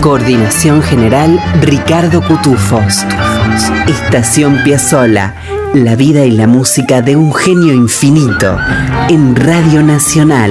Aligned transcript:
Coordinación 0.00 0.80
general 0.80 1.40
Ricardo 1.60 2.22
Cutufos. 2.22 3.04
Tufos. 3.08 3.88
Estación 3.88 4.62
Piazzola. 4.62 5.34
La 5.74 5.96
vida 5.96 6.24
y 6.24 6.30
la 6.30 6.46
música 6.46 7.02
de 7.02 7.16
un 7.16 7.34
genio 7.34 7.74
infinito. 7.74 8.56
En 9.08 9.34
Radio 9.34 9.82
Nacional. 9.82 10.50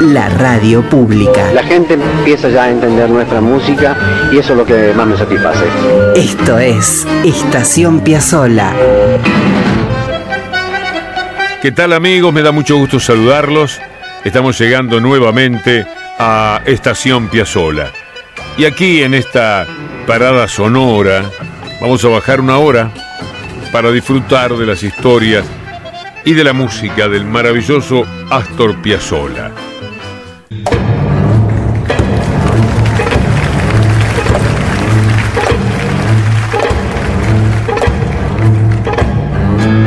La 0.00 0.28
radio 0.28 0.82
pública. 0.88 1.50
La 1.54 1.62
gente 1.62 1.94
empieza 1.94 2.50
ya 2.50 2.64
a 2.64 2.70
entender 2.70 3.08
nuestra 3.08 3.40
música 3.40 3.96
y 4.30 4.38
eso 4.38 4.52
es 4.52 4.58
lo 4.58 4.66
que 4.66 4.92
más 4.94 5.06
me 5.06 5.16
satisface. 5.16 5.64
Esto 6.14 6.58
es 6.58 7.06
Estación 7.24 8.00
Piazzola. 8.00 8.74
¿Qué 11.62 11.72
tal 11.72 11.94
amigos? 11.94 12.34
Me 12.34 12.42
da 12.42 12.52
mucho 12.52 12.76
gusto 12.76 13.00
saludarlos. 13.00 13.80
Estamos 14.24 14.58
llegando 14.58 15.00
nuevamente 15.00 15.86
a 16.18 16.60
Estación 16.66 17.28
Piazzola. 17.28 18.03
Y 18.56 18.66
aquí 18.66 19.02
en 19.02 19.14
esta 19.14 19.66
parada 20.06 20.46
sonora 20.46 21.24
vamos 21.80 22.04
a 22.04 22.08
bajar 22.08 22.40
una 22.40 22.58
hora 22.58 22.92
para 23.72 23.90
disfrutar 23.90 24.56
de 24.56 24.64
las 24.64 24.84
historias 24.84 25.44
y 26.24 26.34
de 26.34 26.44
la 26.44 26.52
música 26.52 27.08
del 27.08 27.24
maravilloso 27.24 28.04
Astor 28.30 28.80
Piazzolla. 28.80 29.50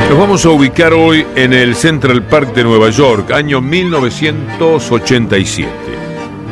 Nos 0.09 0.19
vamos 0.19 0.45
a 0.45 0.49
ubicar 0.49 0.91
hoy 0.93 1.25
en 1.35 1.53
el 1.53 1.73
Central 1.75 2.23
Park 2.23 2.53
de 2.53 2.65
Nueva 2.65 2.89
York, 2.89 3.31
año 3.31 3.61
1987. 3.61 5.69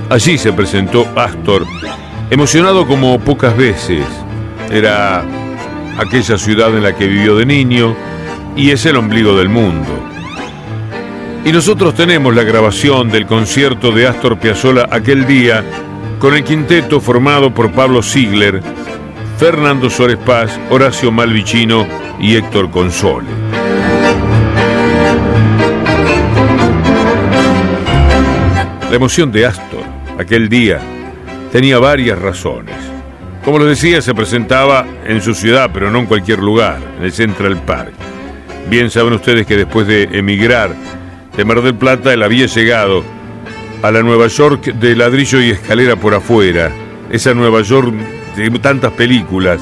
Allí 0.09 0.37
se 0.37 0.53
presentó 0.53 1.05
Astor, 1.15 1.65
emocionado 2.29 2.87
como 2.87 3.19
pocas 3.19 3.55
veces. 3.55 4.05
Era 4.71 5.23
aquella 5.97 6.37
ciudad 6.37 6.75
en 6.75 6.83
la 6.83 6.95
que 6.95 7.07
vivió 7.07 7.35
de 7.37 7.45
niño 7.45 7.95
y 8.55 8.71
es 8.71 8.85
el 8.85 8.97
ombligo 8.97 9.37
del 9.37 9.49
mundo. 9.49 9.91
Y 11.43 11.51
nosotros 11.51 11.93
tenemos 11.93 12.33
la 12.33 12.43
grabación 12.43 13.09
del 13.09 13.27
concierto 13.27 13.91
de 13.91 14.07
Astor 14.07 14.37
Piazzolla 14.39 14.87
aquel 14.89 15.27
día 15.27 15.63
con 16.19 16.33
el 16.33 16.43
quinteto 16.43 16.99
formado 16.99 17.53
por 17.53 17.71
Pablo 17.71 18.01
Ziegler, 18.01 18.63
Fernando 19.37 19.89
Suárez 19.89 20.17
Paz, 20.17 20.59
Horacio 20.71 21.11
Malvicino 21.11 21.85
y 22.19 22.35
Héctor 22.35 22.71
Console. 22.71 23.27
La 28.89 28.95
emoción 28.95 29.31
de 29.31 29.45
Astor 29.45 29.83
aquel 30.17 30.49
día 30.49 30.79
tenía 31.55 31.79
varias 31.79 32.19
razones. 32.19 32.75
Como 33.45 33.59
les 33.59 33.69
decía, 33.69 34.01
se 34.01 34.13
presentaba 34.13 34.85
en 35.05 35.21
su 35.21 35.33
ciudad, 35.33 35.69
pero 35.73 35.89
no 35.89 35.99
en 35.99 36.05
cualquier 36.05 36.39
lugar, 36.39 36.81
en 36.97 37.05
el 37.05 37.13
Central 37.13 37.55
Park. 37.65 37.93
Bien 38.69 38.91
saben 38.91 39.13
ustedes 39.13 39.47
que 39.47 39.55
después 39.55 39.87
de 39.87 40.03
emigrar 40.11 40.75
de 41.37 41.45
Mar 41.45 41.61
del 41.61 41.75
Plata, 41.75 42.11
él 42.11 42.23
había 42.23 42.47
llegado 42.47 43.05
a 43.81 43.89
la 43.89 44.03
Nueva 44.03 44.27
York 44.27 44.65
de 44.65 44.97
ladrillo 44.97 45.39
y 45.39 45.51
escalera 45.51 45.95
por 45.95 46.13
afuera, 46.13 46.73
esa 47.09 47.33
Nueva 47.33 47.61
York 47.61 47.93
de 48.35 48.49
tantas 48.59 48.91
películas, 48.91 49.61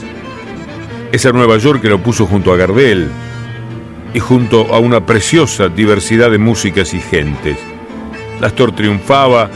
esa 1.12 1.32
Nueva 1.32 1.60
York 1.60 1.80
que 1.80 1.90
lo 1.90 2.00
puso 2.02 2.26
junto 2.26 2.52
a 2.52 2.58
Gardel 2.58 3.08
y 4.16 4.20
junto 4.20 4.74
a 4.74 4.80
una 4.80 5.06
preciosa 5.06 5.68
diversidad 5.68 6.32
de 6.32 6.40
músicas 6.40 6.92
y 6.96 7.00
gentes. 7.00 7.60
Astor 8.42 8.74
triunfaba 8.74 9.52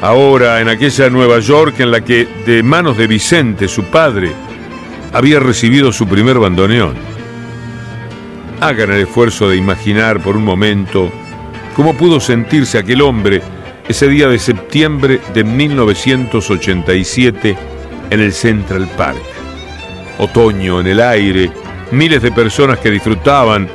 ahora 0.00 0.60
en 0.60 0.68
aquella 0.68 1.10
Nueva 1.10 1.40
York 1.40 1.80
en 1.80 1.90
la 1.90 2.02
que 2.02 2.26
de 2.46 2.62
manos 2.62 2.96
de 2.96 3.06
Vicente, 3.06 3.68
su 3.68 3.84
padre, 3.84 4.32
había 5.12 5.40
recibido 5.40 5.92
su 5.92 6.06
primer 6.06 6.38
bandoneón. 6.38 6.94
Hagan 8.60 8.92
el 8.92 9.02
esfuerzo 9.02 9.48
de 9.48 9.56
imaginar 9.56 10.22
por 10.22 10.36
un 10.36 10.44
momento 10.44 11.10
cómo 11.74 11.94
pudo 11.94 12.20
sentirse 12.20 12.78
aquel 12.78 13.02
hombre 13.02 13.42
ese 13.88 14.08
día 14.08 14.28
de 14.28 14.38
septiembre 14.38 15.20
de 15.34 15.44
1987 15.44 17.56
en 18.10 18.20
el 18.20 18.32
Central 18.32 18.88
Park. 18.96 19.20
Otoño 20.18 20.80
en 20.80 20.86
el 20.86 21.00
aire, 21.00 21.50
miles 21.90 22.22
de 22.22 22.32
personas 22.32 22.78
que 22.78 22.90
disfrutaban 22.90 23.68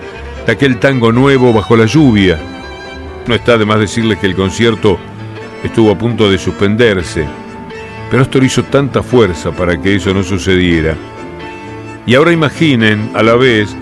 de 0.45 0.51
aquel 0.51 0.79
tango 0.79 1.11
nuevo 1.11 1.53
bajo 1.53 1.77
la 1.77 1.85
lluvia. 1.85 2.39
No 3.27 3.35
está 3.35 3.57
de 3.57 3.65
más 3.65 3.79
decirles 3.79 4.17
que 4.17 4.27
el 4.27 4.35
concierto 4.35 4.97
estuvo 5.63 5.91
a 5.91 5.97
punto 5.97 6.29
de 6.29 6.37
suspenderse, 6.37 7.25
pero 8.09 8.23
Astor 8.23 8.43
hizo 8.43 8.63
tanta 8.63 9.03
fuerza 9.03 9.51
para 9.51 9.79
que 9.79 9.95
eso 9.95 10.13
no 10.13 10.23
sucediera. 10.23 10.95
Y 12.05 12.15
ahora 12.15 12.31
imaginen, 12.31 13.11
a 13.13 13.21
la 13.21 13.35
vez, 13.35 13.75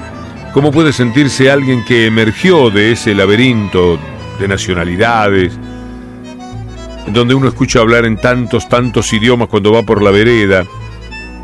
cómo 0.54 0.72
puede 0.72 0.92
sentirse 0.92 1.50
alguien 1.50 1.86
que 1.86 2.08
emergió 2.08 2.70
de 2.70 2.92
ese 2.92 3.14
laberinto 3.14 3.98
de 4.40 4.48
nacionalidades, 4.48 5.58
donde 7.08 7.36
uno 7.36 7.48
escucha 7.48 7.80
hablar 7.80 8.06
en 8.06 8.18
tantos, 8.18 8.68
tantos 8.68 9.14
idiomas 9.14 9.48
cuando 9.48 9.72
va 9.72 9.84
por 9.84 10.02
la 10.02 10.12
vereda, 10.12 10.66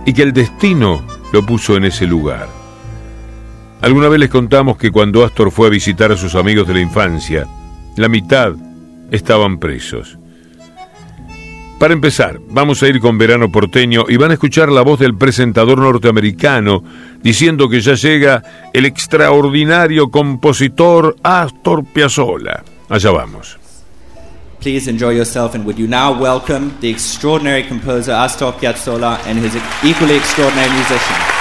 y 0.05 0.13
que 0.13 0.23
el 0.23 0.33
destino 0.33 1.05
lo 1.31 1.45
puso 1.45 1.77
en 1.77 1.85
ese 1.85 2.05
lugar. 2.05 2.47
Alguna 3.81 4.09
vez 4.09 4.19
les 4.19 4.29
contamos 4.29 4.77
que 4.77 4.91
cuando 4.91 5.23
Astor 5.23 5.51
fue 5.51 5.67
a 5.67 5.69
visitar 5.69 6.11
a 6.11 6.17
sus 6.17 6.35
amigos 6.35 6.67
de 6.67 6.73
la 6.73 6.81
infancia, 6.81 7.47
la 7.97 8.07
mitad 8.07 8.53
estaban 9.11 9.57
presos. 9.57 10.17
Para 11.79 11.93
empezar, 11.93 12.39
vamos 12.49 12.81
a 12.81 12.87
ir 12.87 12.99
con 13.01 13.17
Verano 13.17 13.51
Porteño 13.51 14.05
y 14.07 14.15
van 14.15 14.31
a 14.31 14.35
escuchar 14.35 14.71
la 14.71 14.81
voz 14.81 14.99
del 14.99 15.17
presentador 15.17 15.79
norteamericano 15.79 16.83
diciendo 17.21 17.67
que 17.67 17.81
ya 17.81 17.95
llega 17.95 18.69
el 18.71 18.85
extraordinario 18.85 20.09
compositor 20.09 21.17
Astor 21.23 21.83
Piazzolla. 21.83 22.63
Allá 22.89 23.11
vamos. 23.11 23.57
Please 24.61 24.89
enjoy 24.89 25.13
yourself 25.13 25.55
and 25.55 25.65
would 25.65 25.77
you 25.77 25.87
now 25.87 26.13
welcome 26.13 26.71
the 26.79 26.89
extraordinary 26.89 27.63
composer 27.63 28.13
Astor 28.13 28.53
Piazzolla 28.53 29.19
and 29.27 29.37
his 29.37 29.53
equally 29.83 30.15
extraordinary 30.15 30.69
musicians. 30.71 31.32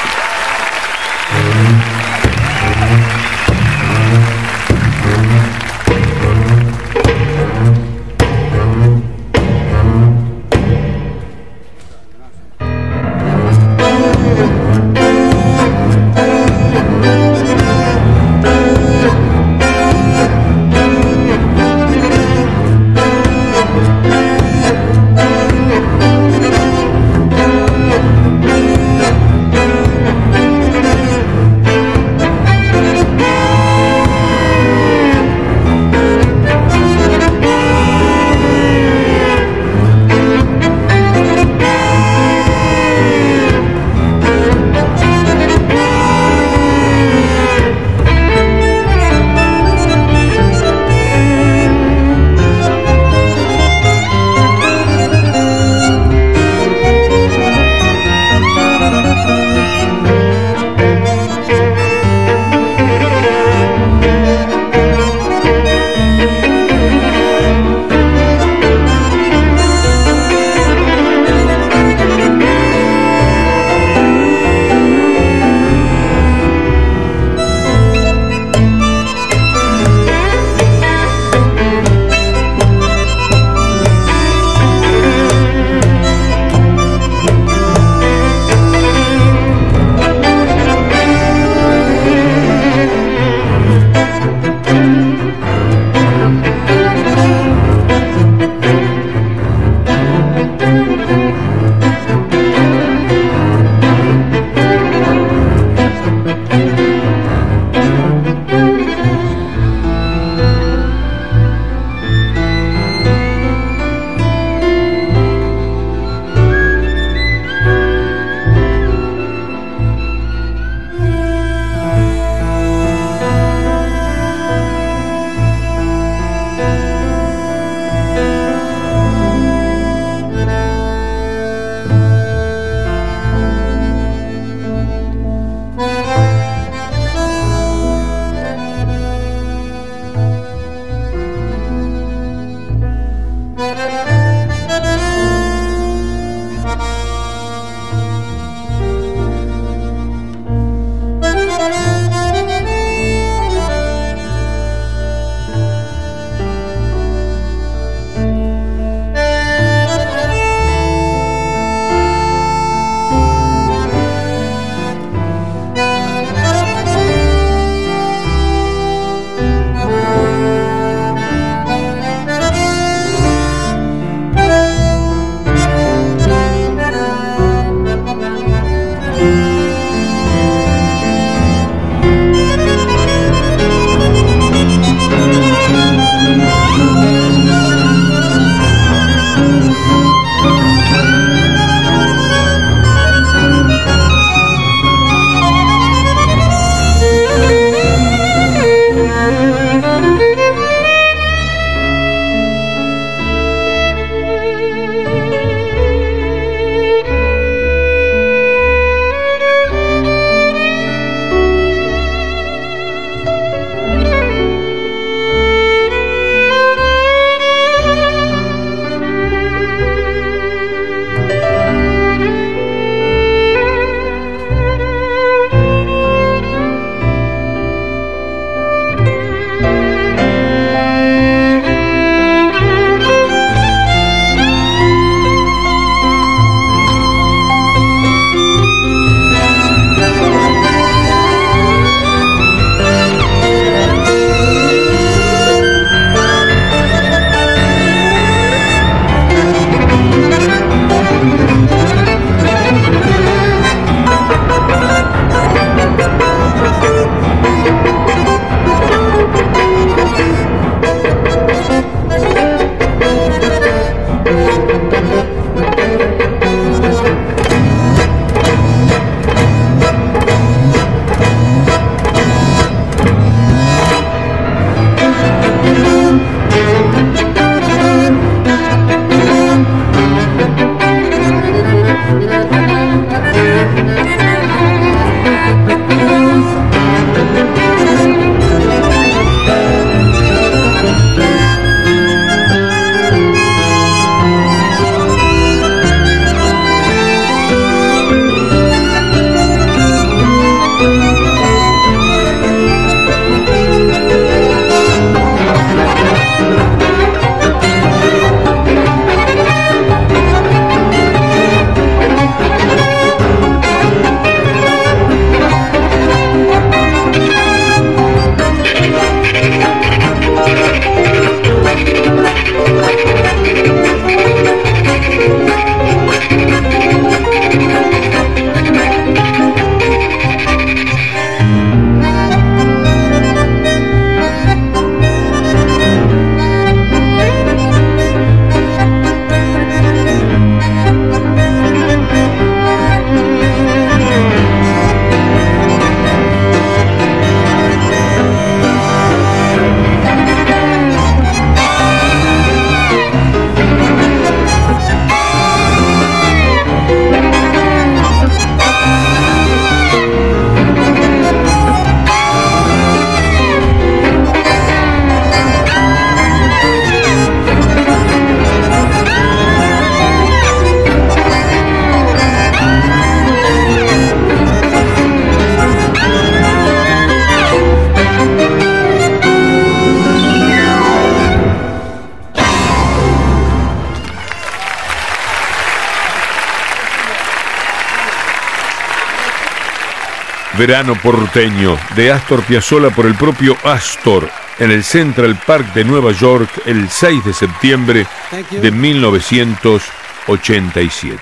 Verano 390.62 390.94
porteño 390.94 391.76
de 391.96 392.12
Astor 392.12 392.44
Piazzolla 392.44 392.90
por 392.90 393.06
el 393.06 393.16
propio 393.16 393.56
Astor 393.64 394.28
en 394.60 394.70
el 394.70 394.84
Central 394.84 395.36
Park 395.44 395.74
de 395.74 395.82
Nueva 395.82 396.12
York 396.12 396.48
el 396.66 396.88
6 396.88 397.24
de 397.24 397.32
septiembre 397.32 398.06
de 398.52 398.70
1987. 398.70 401.20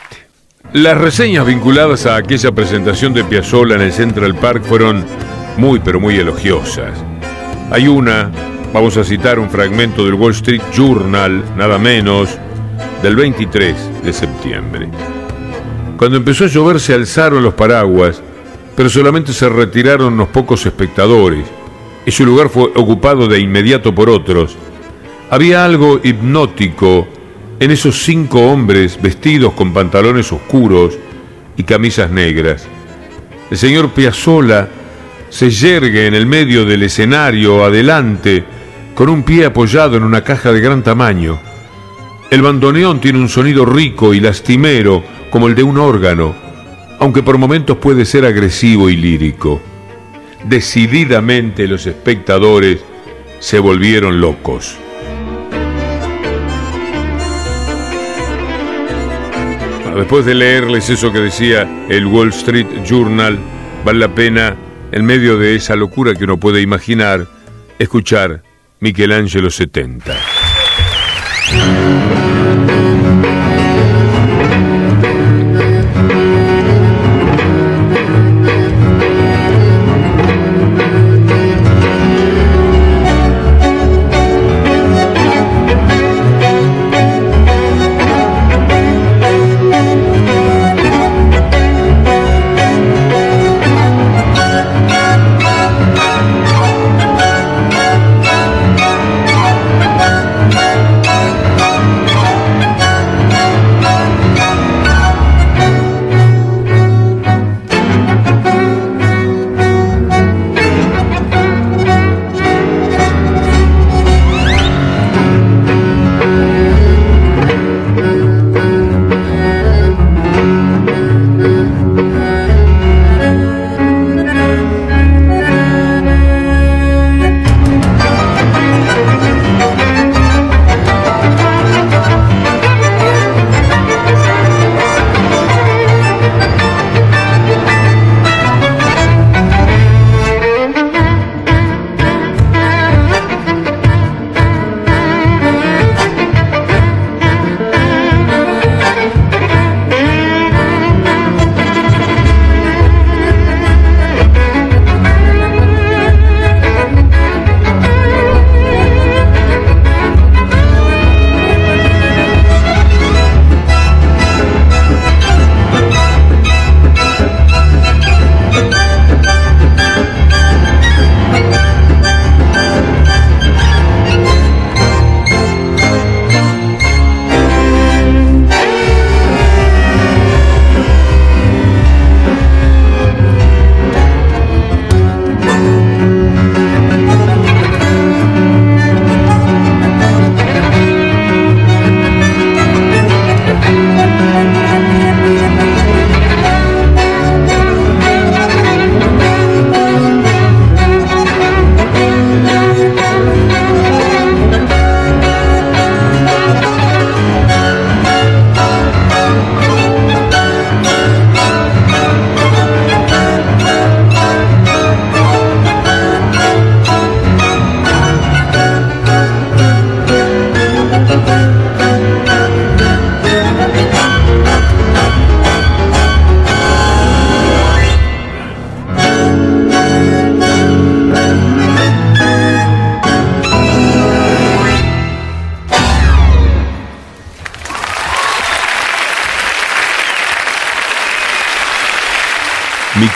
Las 0.75 0.99
reseñas 0.99 1.47
vinculadas 1.47 2.05
a 2.05 2.17
aquella 2.17 2.53
presentación 2.53 3.15
de 3.15 3.25
Piazzolla 3.25 3.77
en 3.77 3.81
el 3.81 3.95
Central 3.95 4.35
Park 4.35 4.63
fueron 4.63 5.07
muy 5.57 5.81
pero 5.81 5.99
muy 5.99 6.17
elogiosas. 6.17 7.03
Hay 7.71 7.89
una, 7.89 8.31
vamos 8.75 8.99
a 8.99 9.05
citar 9.05 9.39
un 9.39 9.49
fragmento 9.49 10.05
del 10.05 10.17
Wall 10.17 10.33
Street 10.33 10.61
Journal, 10.75 11.43
nada 11.57 11.79
menos, 11.79 12.29
del 13.03 13.17
23 13.17 14.03
de 14.05 14.13
septiembre. 14.13 14.91
Cuando 15.97 16.19
empezó 16.19 16.45
a 16.45 16.49
llover 16.49 16.79
se 16.79 16.93
alzaron 16.93 17.43
los 17.43 17.55
paraguas 17.55 18.23
pero 18.81 18.89
solamente 18.89 19.35
se 19.35 19.47
retiraron 19.47 20.15
unos 20.15 20.29
pocos 20.29 20.65
espectadores 20.65 21.45
y 22.07 22.11
su 22.11 22.25
lugar 22.25 22.49
fue 22.49 22.63
ocupado 22.75 23.29
de 23.29 23.39
inmediato 23.39 23.95
por 23.95 24.09
otros. 24.09 24.57
Había 25.29 25.67
algo 25.67 26.01
hipnótico 26.03 27.07
en 27.59 27.73
esos 27.73 28.03
cinco 28.03 28.41
hombres 28.51 28.99
vestidos 29.03 29.53
con 29.53 29.75
pantalones 29.75 30.33
oscuros 30.33 30.99
y 31.59 31.65
camisas 31.65 32.11
negras. 32.11 32.67
El 33.51 33.59
señor 33.59 33.91
Piazzola 33.91 34.71
se 35.29 35.51
yergue 35.51 36.07
en 36.07 36.15
el 36.15 36.25
medio 36.25 36.65
del 36.65 36.83
escenario 36.83 37.63
adelante 37.63 38.45
con 38.95 39.11
un 39.11 39.25
pie 39.25 39.45
apoyado 39.45 39.99
en 39.99 40.05
una 40.05 40.25
caja 40.25 40.55
de 40.55 40.61
gran 40.63 40.83
tamaño. 40.83 41.39
El 42.31 42.41
bandoneón 42.41 42.99
tiene 42.99 43.19
un 43.19 43.29
sonido 43.29 43.67
rico 43.67 44.15
y 44.15 44.21
lastimero 44.21 45.05
como 45.29 45.49
el 45.49 45.55
de 45.55 45.65
un 45.65 45.77
órgano 45.77 46.50
aunque 47.00 47.23
por 47.23 47.38
momentos 47.38 47.78
puede 47.78 48.04
ser 48.04 48.25
agresivo 48.25 48.88
y 48.88 48.97
lírico. 48.97 49.61
Decididamente 50.45 51.66
los 51.66 51.87
espectadores 51.87 52.80
se 53.40 53.59
volvieron 53.59 54.21
locos. 54.21 54.78
después 59.97 60.25
de 60.25 60.35
leerles 60.35 60.88
eso 60.88 61.12
que 61.12 61.19
decía 61.19 61.69
el 61.90 62.07
Wall 62.07 62.28
Street 62.30 62.66
Journal, 62.87 63.38
vale 63.85 63.99
la 63.99 64.14
pena, 64.14 64.57
en 64.92 65.04
medio 65.04 65.37
de 65.37 65.57
esa 65.57 65.76
locura 65.76 66.14
que 66.14 66.25
uno 66.25 66.38
puede 66.38 66.62
imaginar, 66.62 67.26
escuchar 67.78 68.42
Michelangelo 68.78 69.50
70. 69.50 70.16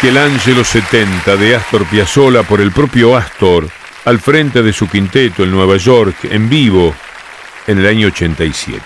Michelangelo 0.05 0.65
70 0.65 1.35
de 1.39 1.57
Astor 1.57 1.87
Piazzolla 1.87 2.43
por 2.43 2.61
el 2.61 2.73
propio 2.73 3.17
Astor 3.17 3.67
al 4.05 4.21
frente 4.21 4.63
de 4.63 4.71
su 4.71 4.87
quinteto 4.87 5.45
en 5.45 5.51
Nueva 5.51 5.79
York 5.79 6.29
en 6.31 6.51
vivo 6.51 6.95
en 7.67 7.79
el 7.79 7.87
año 7.87 8.09
87. 8.09 8.83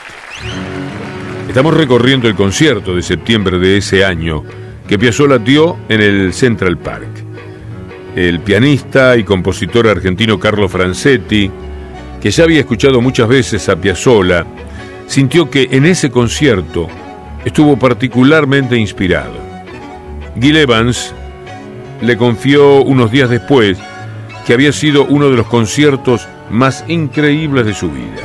Estamos 1.48 1.74
recorriendo 1.74 2.28
el 2.28 2.36
concierto 2.36 2.94
de 2.94 3.02
septiembre 3.02 3.58
de 3.58 3.78
ese 3.78 4.04
año 4.04 4.44
que 4.86 4.96
Piazzolla 4.96 5.38
dio 5.38 5.76
en 5.88 6.02
el 6.02 6.32
Central 6.32 6.78
Park. 6.78 7.08
El 8.14 8.38
pianista 8.38 9.16
y 9.16 9.24
compositor 9.24 9.88
argentino 9.88 10.38
Carlo 10.38 10.68
Francetti, 10.68 11.50
que 12.22 12.30
ya 12.30 12.44
había 12.44 12.60
escuchado 12.60 13.00
muchas 13.00 13.26
veces 13.26 13.68
a 13.68 13.74
Piazzolla, 13.74 14.46
sintió 15.08 15.50
que 15.50 15.66
en 15.72 15.84
ese 15.84 16.12
concierto 16.12 16.86
estuvo 17.44 17.76
particularmente 17.76 18.76
inspirado. 18.76 19.47
Gil 20.40 20.56
Evans 20.56 21.14
le 22.00 22.16
confió 22.16 22.82
unos 22.82 23.10
días 23.10 23.28
después 23.28 23.78
que 24.46 24.52
había 24.52 24.72
sido 24.72 25.04
uno 25.04 25.30
de 25.30 25.36
los 25.36 25.46
conciertos 25.46 26.28
más 26.50 26.84
increíbles 26.88 27.66
de 27.66 27.74
su 27.74 27.90
vida. 27.90 28.22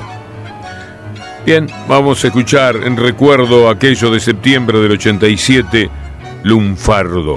Bien, 1.46 1.68
vamos 1.88 2.24
a 2.24 2.28
escuchar 2.28 2.78
en 2.84 2.96
recuerdo 2.96 3.70
aquello 3.70 4.10
de 4.12 4.20
septiembre 4.20 4.80
del 4.80 4.92
87, 4.94 5.90
Lunfardo. 6.44 7.36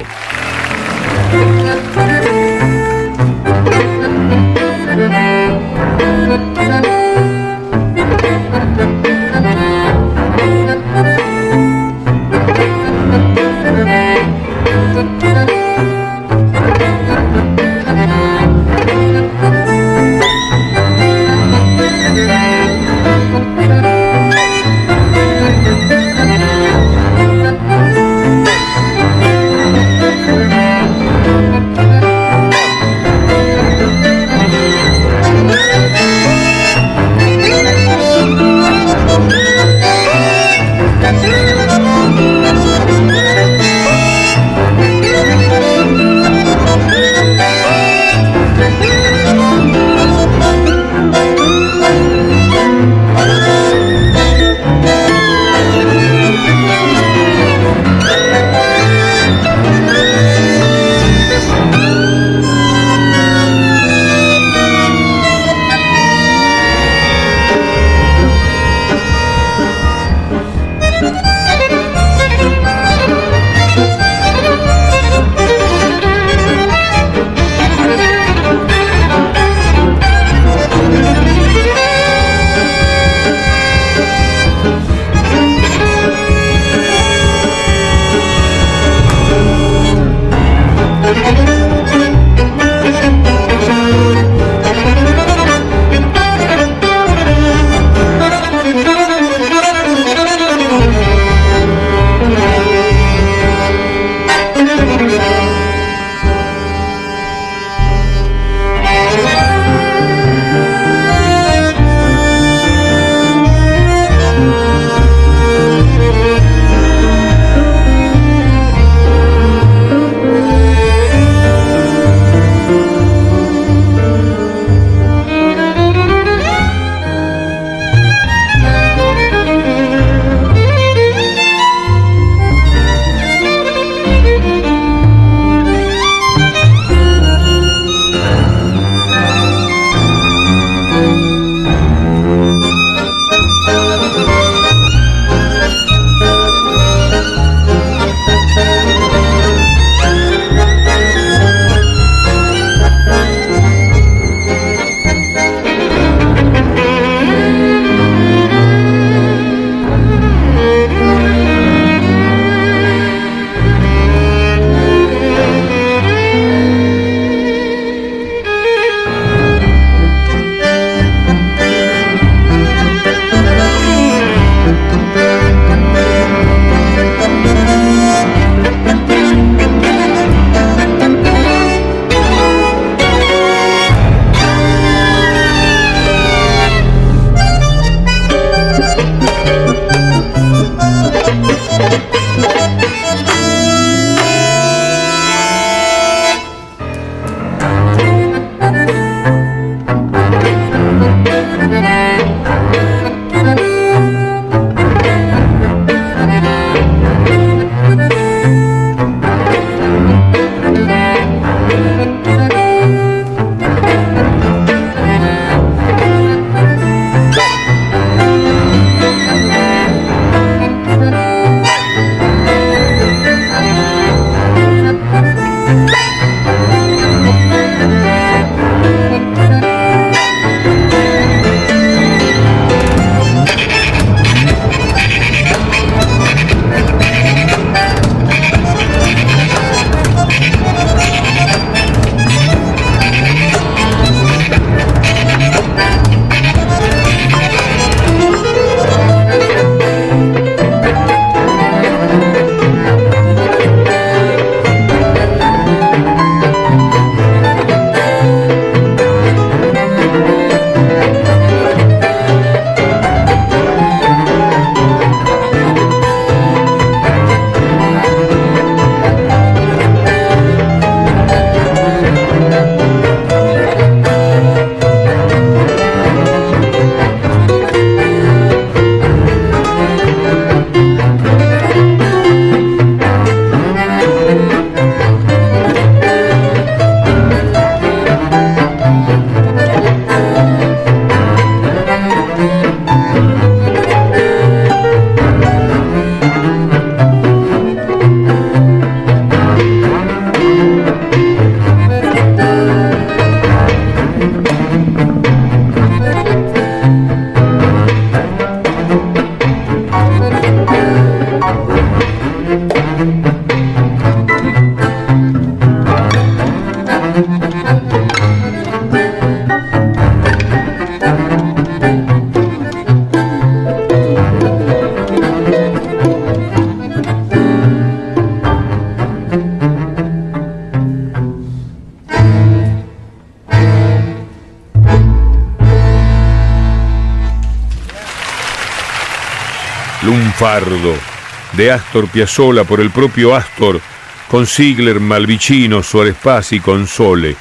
De 341.56 341.73
Astor 341.73 342.06
Piazzolla 342.06 342.63
por 342.63 342.80
el 342.80 342.91
propio 342.91 343.35
Astor, 343.35 343.80
con 344.28 344.47
Ziegler, 344.47 345.00
Malvicino, 345.00 345.82
Suárez 345.82 346.15
Paz 346.23 346.52
y 346.52 346.61
Console, 346.61 347.35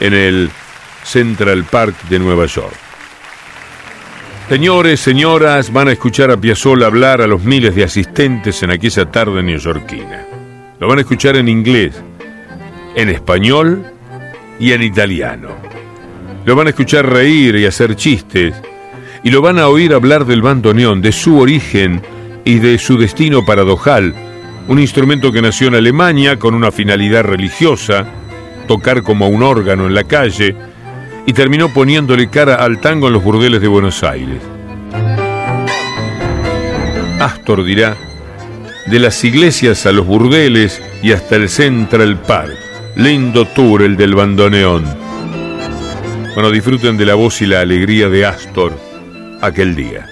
en 0.00 0.14
el 0.14 0.50
Central 1.04 1.64
Park 1.64 1.94
de 2.08 2.18
Nueva 2.18 2.46
York. 2.46 2.72
Señores, 4.48 5.00
señoras, 5.00 5.70
van 5.70 5.88
a 5.88 5.92
escuchar 5.92 6.30
a 6.30 6.38
Piazzolla 6.38 6.86
hablar 6.86 7.20
a 7.20 7.26
los 7.26 7.44
miles 7.44 7.74
de 7.74 7.84
asistentes 7.84 8.62
en 8.62 8.70
aquella 8.70 9.04
tarde 9.04 9.42
neoyorquina. 9.42 10.24
Lo 10.80 10.88
van 10.88 10.96
a 10.96 11.02
escuchar 11.02 11.36
en 11.36 11.48
inglés, 11.48 11.94
en 12.94 13.10
español 13.10 13.84
y 14.58 14.72
en 14.72 14.82
italiano. 14.82 15.50
Lo 16.46 16.56
van 16.56 16.68
a 16.68 16.70
escuchar 16.70 17.04
reír 17.06 17.56
y 17.56 17.66
hacer 17.66 17.96
chistes 17.96 18.54
y 19.22 19.30
lo 19.30 19.42
van 19.42 19.58
a 19.58 19.68
oír 19.68 19.92
hablar 19.92 20.24
del 20.24 20.40
bandoneón, 20.40 21.02
de 21.02 21.12
su 21.12 21.38
origen 21.38 22.00
y 22.46 22.60
de 22.60 22.78
su 22.78 22.96
destino 22.96 23.44
paradojal, 23.44 24.14
un 24.68 24.78
instrumento 24.78 25.32
que 25.32 25.42
nació 25.42 25.66
en 25.66 25.74
Alemania 25.74 26.38
con 26.38 26.54
una 26.54 26.70
finalidad 26.70 27.24
religiosa, 27.24 28.06
tocar 28.68 29.02
como 29.02 29.28
un 29.28 29.42
órgano 29.42 29.86
en 29.86 29.94
la 29.94 30.04
calle, 30.04 30.54
y 31.26 31.32
terminó 31.32 31.74
poniéndole 31.74 32.30
cara 32.30 32.54
al 32.54 32.80
tango 32.80 33.08
en 33.08 33.14
los 33.14 33.24
burdeles 33.24 33.60
de 33.60 33.66
Buenos 33.66 34.04
Aires. 34.04 34.40
Astor 37.18 37.64
dirá, 37.64 37.96
de 38.86 39.00
las 39.00 39.24
iglesias 39.24 39.84
a 39.84 39.90
los 39.90 40.06
burdeles 40.06 40.80
y 41.02 41.10
hasta 41.10 41.34
el 41.34 41.48
Central 41.48 42.20
Park, 42.20 42.56
lindo 42.94 43.44
tour 43.44 43.82
el 43.82 43.96
del 43.96 44.14
bandoneón. 44.14 44.84
Bueno, 46.34 46.52
disfruten 46.52 46.96
de 46.96 47.06
la 47.06 47.16
voz 47.16 47.42
y 47.42 47.46
la 47.46 47.60
alegría 47.60 48.08
de 48.08 48.24
Astor 48.24 48.78
aquel 49.40 49.74
día. 49.74 50.06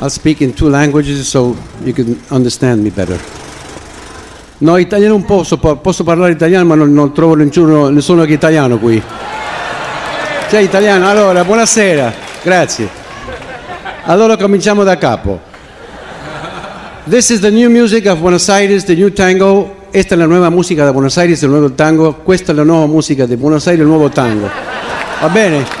I'll 0.00 0.08
speak 0.08 0.40
in 0.40 0.54
two 0.54 0.70
languages 0.70 1.28
so 1.28 1.54
you 1.84 1.92
can 1.92 2.18
understand 2.30 2.82
me 2.82 2.88
better. 2.88 3.20
No, 4.58 4.78
italiano 4.78 5.12
non 5.12 5.24
posso, 5.26 5.58
posso 5.58 6.04
parlare 6.04 6.32
italiano 6.32 6.64
ma 6.64 6.74
non, 6.74 6.90
non 6.90 7.12
trovo 7.12 7.34
nessuno, 7.34 7.90
nessuno 7.90 8.24
che 8.24 8.30
è 8.30 8.34
italiano 8.34 8.78
qui. 8.78 9.02
C'è 10.48 10.58
italiano? 10.58 11.06
Allora, 11.06 11.44
buonasera, 11.44 12.14
grazie. 12.42 12.88
Allora 14.04 14.38
cominciamo 14.38 14.84
da 14.84 14.96
capo. 14.96 15.38
This 17.04 17.28
is 17.28 17.40
the 17.40 17.50
new 17.50 17.68
music 17.68 18.06
of 18.06 18.20
Buenos 18.20 18.48
Aires, 18.48 18.84
the 18.84 18.94
new 18.94 19.12
tango. 19.12 19.76
Esta 19.90 20.14
è 20.14 20.16
la 20.18 20.26
nuova 20.26 20.48
musica 20.48 20.82
da 20.82 20.92
Buenos 20.92 21.18
Aires, 21.18 21.42
il 21.42 21.50
nuovo 21.50 21.72
tango. 21.72 22.14
Questa 22.14 22.52
è 22.52 22.54
la 22.54 22.64
nuova 22.64 22.86
musica 22.86 23.26
di 23.26 23.36
Buenos 23.36 23.66
Aires, 23.66 23.82
il 23.82 23.88
nuovo 23.88 24.08
tango. 24.08 24.48
Va 25.20 25.28
bene? 25.28 25.79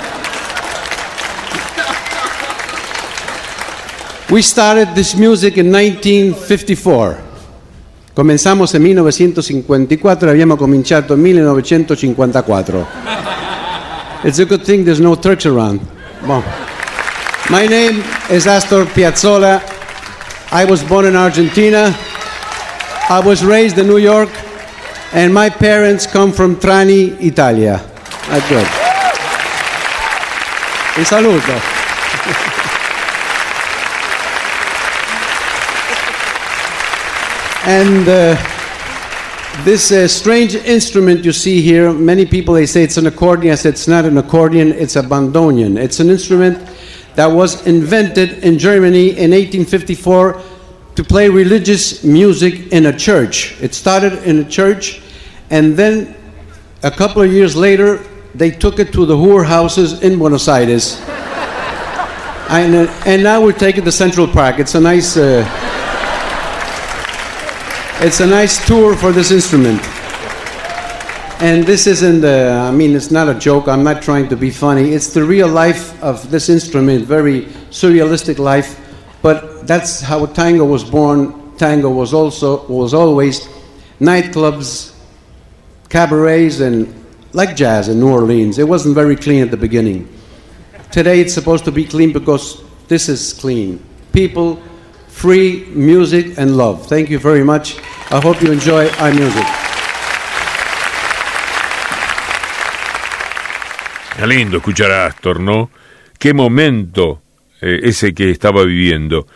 We 4.30 4.42
started 4.42 4.94
this 4.94 5.16
music 5.16 5.56
in 5.56 5.72
1954. 5.72 7.18
Comenzamos 8.14 8.72
en 8.74 8.82
1954 8.82 10.28
e 10.28 10.30
abbiamo 10.30 10.54
cominciato 10.54 11.14
in 11.14 11.20
1954. 11.20 12.86
It's 14.22 14.38
a 14.38 14.44
good 14.44 14.62
thing 14.62 14.84
there's 14.84 15.00
no 15.00 15.16
Turks 15.16 15.46
around. 15.46 15.80
My 17.48 17.66
name 17.66 18.04
is 18.28 18.46
Astor 18.46 18.86
Piazzolla. 18.86 19.60
I 20.52 20.64
was 20.64 20.84
born 20.84 21.06
in 21.06 21.16
Argentina. 21.16 21.92
I 23.08 23.20
was 23.24 23.42
raised 23.42 23.78
in 23.78 23.88
New 23.88 23.98
York. 23.98 24.30
And 25.12 25.34
my 25.34 25.50
parents 25.50 26.06
come 26.06 26.30
from 26.30 26.54
Trani, 26.54 27.20
Italia. 27.20 27.82
That's 28.28 28.48
good. 28.48 28.68
Un 30.96 31.04
saluto. 31.04 31.79
And 37.70 38.08
uh, 38.08 38.34
this 39.62 39.92
uh, 39.92 40.08
strange 40.08 40.56
instrument 40.56 41.24
you 41.24 41.30
see 41.30 41.62
here, 41.62 41.92
many 41.92 42.26
people 42.26 42.54
they 42.54 42.66
say 42.66 42.82
it's 42.82 42.96
an 42.96 43.06
accordion. 43.06 43.52
I 43.52 43.54
said 43.54 43.74
it's 43.74 43.86
not 43.86 44.04
an 44.04 44.18
accordion, 44.18 44.72
it's 44.72 44.96
a 44.96 45.02
bandoneon. 45.02 45.78
It's 45.78 46.00
an 46.00 46.10
instrument 46.10 46.58
that 47.14 47.26
was 47.26 47.64
invented 47.68 48.42
in 48.42 48.58
Germany 48.58 49.10
in 49.10 49.30
1854 49.30 50.42
to 50.96 51.04
play 51.04 51.28
religious 51.28 52.02
music 52.02 52.72
in 52.72 52.86
a 52.86 52.92
church. 52.92 53.54
It 53.62 53.72
started 53.72 54.14
in 54.24 54.40
a 54.40 54.44
church, 54.44 55.00
and 55.50 55.76
then 55.76 56.16
a 56.82 56.90
couple 56.90 57.22
of 57.22 57.32
years 57.32 57.54
later, 57.54 58.04
they 58.34 58.50
took 58.50 58.80
it 58.80 58.92
to 58.94 59.06
the 59.06 59.14
whore 59.14 59.46
houses 59.46 60.02
in 60.02 60.18
Buenos 60.18 60.48
Aires. 60.48 61.00
and, 62.50 62.74
uh, 62.74 63.02
and 63.06 63.22
now 63.22 63.40
we're 63.40 63.52
taking 63.52 63.84
the 63.84 63.92
Central 63.92 64.26
Park. 64.26 64.58
It's 64.58 64.74
a 64.74 64.80
nice. 64.80 65.16
It's 68.02 68.20
a 68.20 68.26
nice 68.26 68.66
tour 68.66 68.96
for 68.96 69.12
this 69.12 69.30
instrument. 69.30 69.78
And 71.42 71.64
this 71.64 71.86
isn't, 71.86 72.24
uh, 72.24 72.66
I 72.66 72.70
mean, 72.70 72.96
it's 72.96 73.10
not 73.10 73.28
a 73.28 73.34
joke. 73.34 73.68
I'm 73.68 73.84
not 73.84 74.00
trying 74.00 74.26
to 74.30 74.36
be 74.36 74.48
funny. 74.48 74.94
It's 74.94 75.12
the 75.12 75.22
real 75.22 75.48
life 75.48 76.02
of 76.02 76.30
this 76.30 76.48
instrument, 76.48 77.04
very 77.04 77.42
surrealistic 77.68 78.38
life. 78.38 78.80
But 79.20 79.66
that's 79.66 80.00
how 80.00 80.24
tango 80.24 80.64
was 80.64 80.82
born. 80.82 81.54
Tango 81.58 81.90
was 81.90 82.14
also, 82.14 82.66
was 82.68 82.94
always 82.94 83.46
nightclubs, 84.00 84.94
cabarets, 85.90 86.60
and 86.60 87.04
like 87.34 87.54
jazz 87.54 87.88
in 87.88 88.00
New 88.00 88.08
Orleans. 88.08 88.58
It 88.58 88.66
wasn't 88.66 88.94
very 88.94 89.14
clean 89.14 89.42
at 89.42 89.50
the 89.50 89.58
beginning. 89.58 90.08
Today 90.90 91.20
it's 91.20 91.34
supposed 91.34 91.66
to 91.66 91.70
be 91.70 91.84
clean 91.84 92.14
because 92.14 92.64
this 92.88 93.10
is 93.10 93.34
clean. 93.34 93.84
People 94.14 94.58
free 95.08 95.66
music 95.74 96.38
and 96.38 96.56
love. 96.56 96.86
Thank 96.86 97.10
you 97.10 97.18
very 97.18 97.44
much. 97.44 97.78
I 98.12 98.16
hope 98.16 98.44
you 98.44 98.52
enjoy 98.52 98.88
our 99.00 99.14
music. 99.14 99.46
Qué 104.16 104.26
lindo 104.26 104.56
escuchar 104.56 104.90
a 104.90 105.06
Astor, 105.06 105.38
¿no? 105.38 105.70
Qué 106.18 106.34
momento 106.34 107.22
eh, 107.60 107.80
ese 107.84 108.12
que 108.12 108.30
estaba 108.30 108.64
viviendo. 108.64 109.26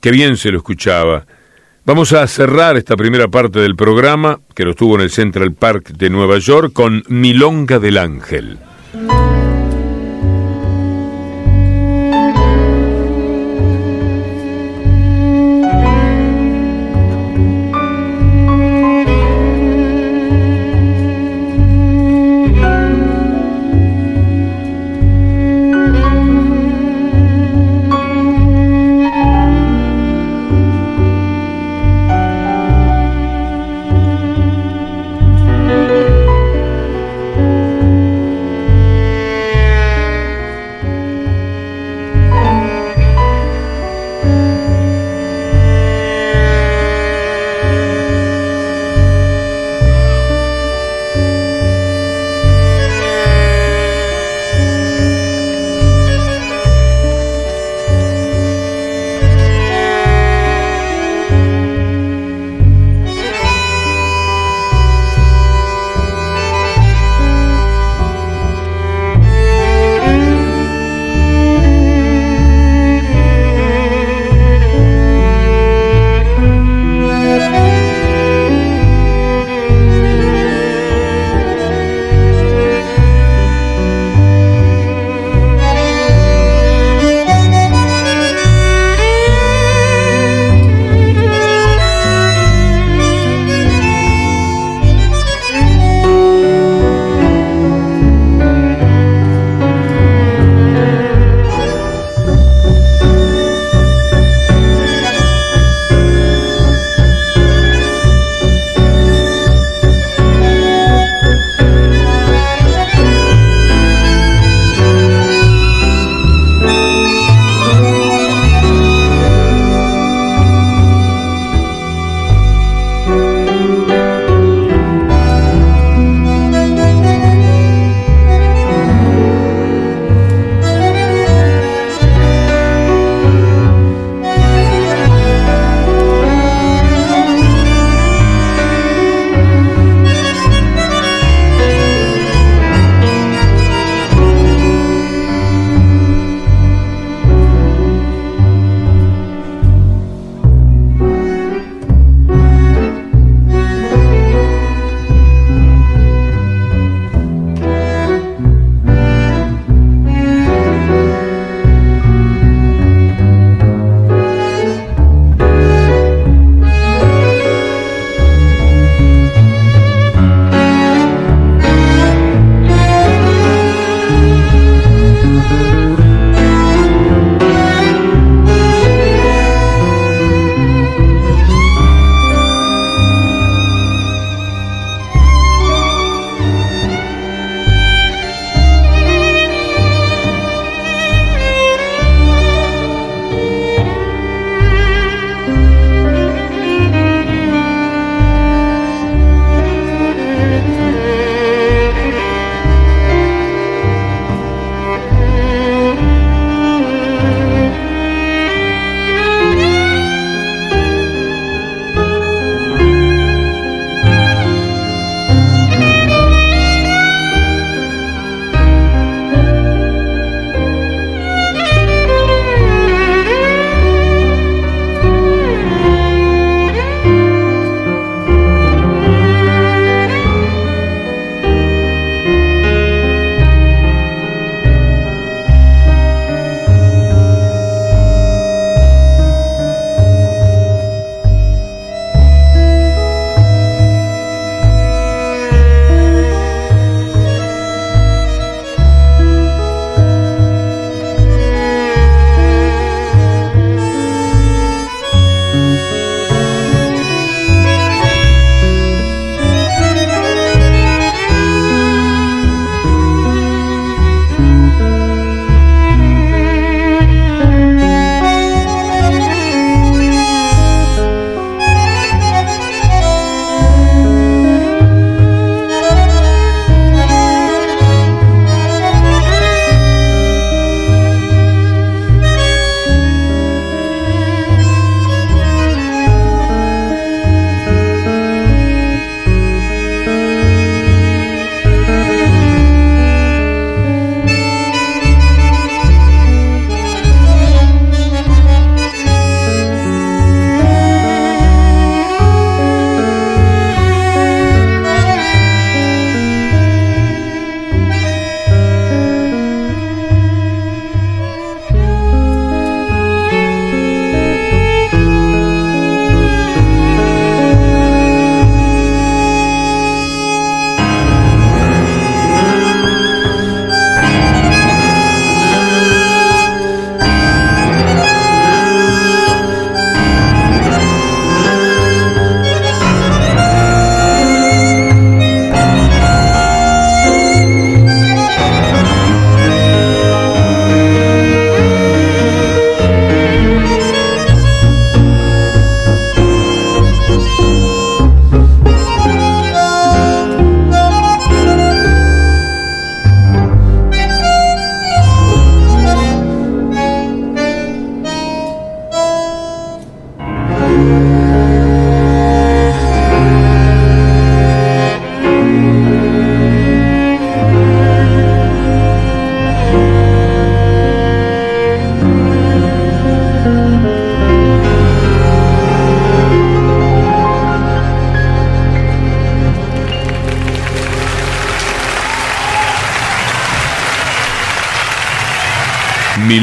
Qué 0.00 0.12
bien 0.12 0.36
se 0.36 0.52
lo 0.52 0.58
escuchaba. 0.58 1.26
Vamos 1.84 2.12
a 2.12 2.26
cerrar 2.28 2.76
esta 2.76 2.96
primera 2.96 3.28
parte 3.28 3.58
del 3.58 3.74
programa, 3.74 4.38
que 4.54 4.64
lo 4.64 4.70
estuvo 4.70 4.94
en 4.94 5.00
el 5.00 5.10
Central 5.10 5.52
Park 5.52 5.88
de 5.88 6.08
Nueva 6.08 6.38
York, 6.38 6.72
con 6.72 7.02
Milonga 7.08 7.78
del 7.80 7.98
Ángel. 7.98 8.58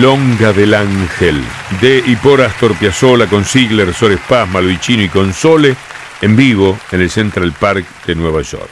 Milonga 0.04 0.52
del 0.52 0.74
Ángel, 0.74 1.42
de 1.80 2.04
y 2.06 2.18
por 2.18 2.42
Astor 2.42 2.76
Piazzolla 2.76 3.26
con 3.28 3.46
Ziegler, 3.46 3.94
Sores 3.94 4.20
Paz, 4.28 4.50
Malvicino 4.50 5.02
y 5.02 5.08
Console, 5.08 5.78
en 6.22 6.36
vivo 6.36 6.78
en 6.92 7.00
el 7.00 7.10
Central 7.10 7.54
Park 7.58 7.86
de 8.06 8.14
Nueva 8.14 8.42
York. 8.42 8.68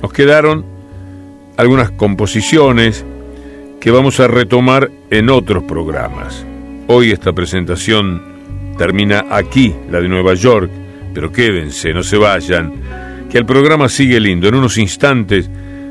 Nos 0.00 0.12
quedaron 0.12 0.64
algunas 1.56 1.90
composiciones 1.90 3.04
que 3.80 3.90
vamos 3.90 4.20
a 4.20 4.28
retomar 4.28 4.88
en 5.10 5.28
otros 5.28 5.64
programas. 5.64 6.46
Hoy 6.86 7.10
esta 7.10 7.32
presentación 7.32 8.22
termina 8.78 9.24
aquí, 9.32 9.74
la 9.90 10.00
de 10.00 10.08
Nueva 10.08 10.34
York, 10.34 10.70
pero 11.12 11.32
quédense, 11.32 11.92
no 11.92 12.04
se 12.04 12.18
vayan, 12.18 12.72
que 13.28 13.38
el 13.38 13.46
programa 13.46 13.88
sigue 13.88 14.20
lindo. 14.20 14.46
En 14.46 14.54
unos 14.54 14.78
instantes 14.78 15.50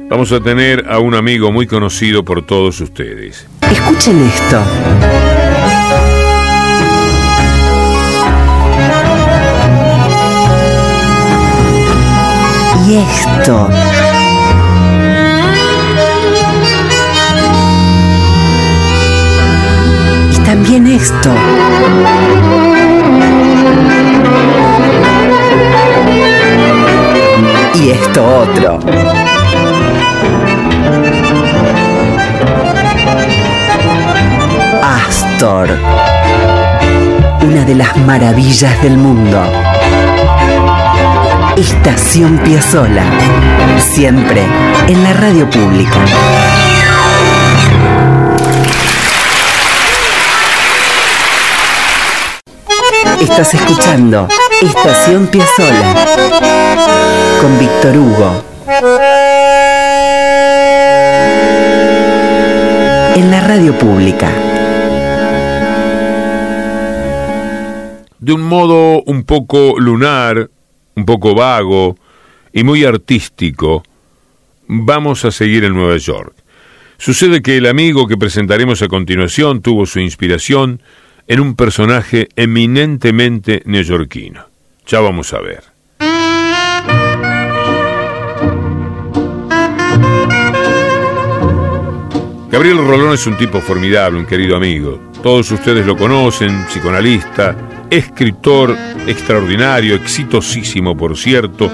vamos 0.10 0.32
a 0.32 0.40
tener 0.40 0.86
a 0.90 1.00
un 1.00 1.16
amigo 1.16 1.52
muy 1.52 1.68
conocido 1.68 2.24
por 2.24 2.46
todos 2.46 2.80
ustedes. 2.82 3.48
Escuchen 3.62 4.22
esto. 4.28 4.64
Y 12.88 12.98
esto. 12.98 13.70
Y 20.32 20.46
también 20.46 20.88
esto. 20.88 21.32
Y 27.76 27.90
esto 27.90 28.26
otro. 28.26 29.35
Una 37.42 37.66
de 37.66 37.76
las 37.76 37.98
maravillas 37.98 38.82
del 38.82 38.98
mundo. 38.98 39.44
Estación 41.58 42.38
Piazzola. 42.38 43.04
Siempre 43.80 44.44
en 44.88 45.04
la 45.04 45.12
radio 45.14 45.50
pública. 45.50 46.00
Estás 53.20 53.54
escuchando 53.56 54.30
Estación 54.62 55.28
Piazzola 55.28 55.96
con 57.42 57.60
Víctor 57.60 57.98
Hugo. 57.98 58.44
En 63.16 63.32
la 63.32 63.42
radio 63.42 63.78
pública. 63.78 64.45
De 68.26 68.34
un 68.34 68.42
modo 68.42 69.04
un 69.04 69.24
poco 69.24 69.80
lunar, 69.80 70.50
un 70.96 71.06
poco 71.06 71.36
vago 71.36 71.96
y 72.52 72.64
muy 72.64 72.84
artístico, 72.84 73.84
vamos 74.66 75.26
a 75.26 75.32
seguir 75.32 75.64
en 75.64 75.76
Nueva 75.76 75.98
York. 75.98 76.34
Sucede 76.98 77.44
que 77.44 77.58
el 77.58 77.68
amigo 77.68 78.08
que 78.08 78.18
presentaremos 78.18 78.82
a 78.82 78.88
continuación 78.88 79.62
tuvo 79.62 79.86
su 79.86 80.00
inspiración 80.00 80.82
en 81.28 81.40
un 81.40 81.56
personaje 81.56 82.28
eminentemente 82.36 83.62
neoyorquino. 83.66 84.48
Ya 84.88 85.02
vamos 85.02 85.32
a 85.32 85.42
ver. 85.42 85.64
Gabriel 92.50 92.78
Rolón 92.78 93.14
es 93.14 93.28
un 93.28 93.38
tipo 93.38 93.62
formidable, 93.62 94.18
un 94.18 94.26
querido 94.26 94.56
amigo. 94.56 95.12
Todos 95.22 95.52
ustedes 95.52 95.86
lo 95.86 95.96
conocen, 95.96 96.66
psicoanalista, 96.66 97.75
escritor 97.90 98.76
extraordinario, 99.08 99.96
exitosísimo 99.96 100.96
por 100.96 101.18
cierto, 101.18 101.72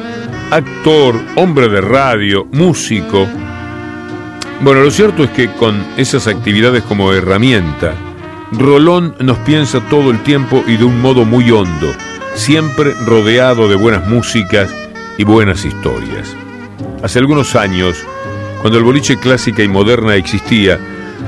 actor, 0.51 1.15
hombre 1.35 1.69
de 1.69 1.81
radio, 1.81 2.45
músico. 2.51 3.27
Bueno, 4.61 4.81
lo 4.81 4.91
cierto 4.91 5.23
es 5.23 5.29
que 5.31 5.51
con 5.53 5.83
esas 5.97 6.27
actividades 6.27 6.83
como 6.83 7.13
herramienta, 7.13 7.93
Rolón 8.51 9.15
nos 9.19 9.37
piensa 9.39 9.79
todo 9.89 10.11
el 10.11 10.21
tiempo 10.23 10.63
y 10.67 10.77
de 10.77 10.83
un 10.83 11.01
modo 11.01 11.25
muy 11.25 11.49
hondo, 11.51 11.93
siempre 12.35 12.93
rodeado 13.05 13.67
de 13.67 13.75
buenas 13.75 14.07
músicas 14.07 14.69
y 15.17 15.23
buenas 15.23 15.63
historias. 15.65 16.35
Hace 17.01 17.19
algunos 17.19 17.55
años, 17.55 17.97
cuando 18.61 18.77
el 18.77 18.83
boliche 18.83 19.17
clásica 19.17 19.63
y 19.63 19.67
moderna 19.67 20.15
existía, 20.15 20.79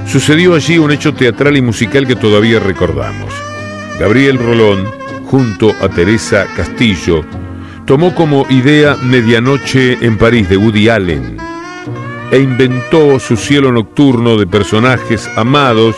sucedió 0.06 0.54
allí 0.56 0.78
un 0.78 0.92
hecho 0.92 1.14
teatral 1.14 1.58
y 1.58 1.62
musical 1.62 2.06
que 2.06 2.16
todavía 2.16 2.60
recordamos. 2.60 3.34
Gabriel 4.00 4.38
Rolón, 4.38 4.86
junto 5.26 5.74
a 5.82 5.90
Teresa 5.90 6.46
Castillo, 6.56 7.24
tomó 7.86 8.14
como 8.16 8.46
idea 8.50 8.98
Medianoche 9.02 9.98
en 10.02 10.18
París 10.18 10.50
de 10.50 10.58
Woody 10.58 10.90
Allen 10.90 11.38
e 12.32 12.40
inventó 12.40 13.20
su 13.20 13.38
cielo 13.38 13.72
nocturno 13.72 14.38
de 14.38 14.48
personajes 14.48 15.30
amados 15.36 15.96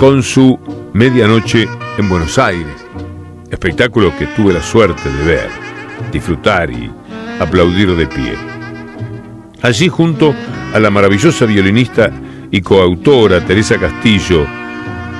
con 0.00 0.22
su 0.22 0.58
Medianoche 0.92 1.68
en 1.98 2.08
Buenos 2.08 2.38
Aires, 2.38 2.84
espectáculo 3.50 4.12
que 4.18 4.26
tuve 4.28 4.52
la 4.52 4.62
suerte 4.62 5.08
de 5.10 5.24
ver, 5.24 5.48
disfrutar 6.10 6.70
y 6.70 6.90
aplaudir 7.38 7.94
de 7.94 8.06
pie. 8.06 8.34
Allí 9.62 9.88
junto 9.88 10.34
a 10.74 10.80
la 10.80 10.90
maravillosa 10.90 11.46
violinista 11.46 12.10
y 12.50 12.60
coautora 12.60 13.44
Teresa 13.44 13.78
Castillo 13.78 14.46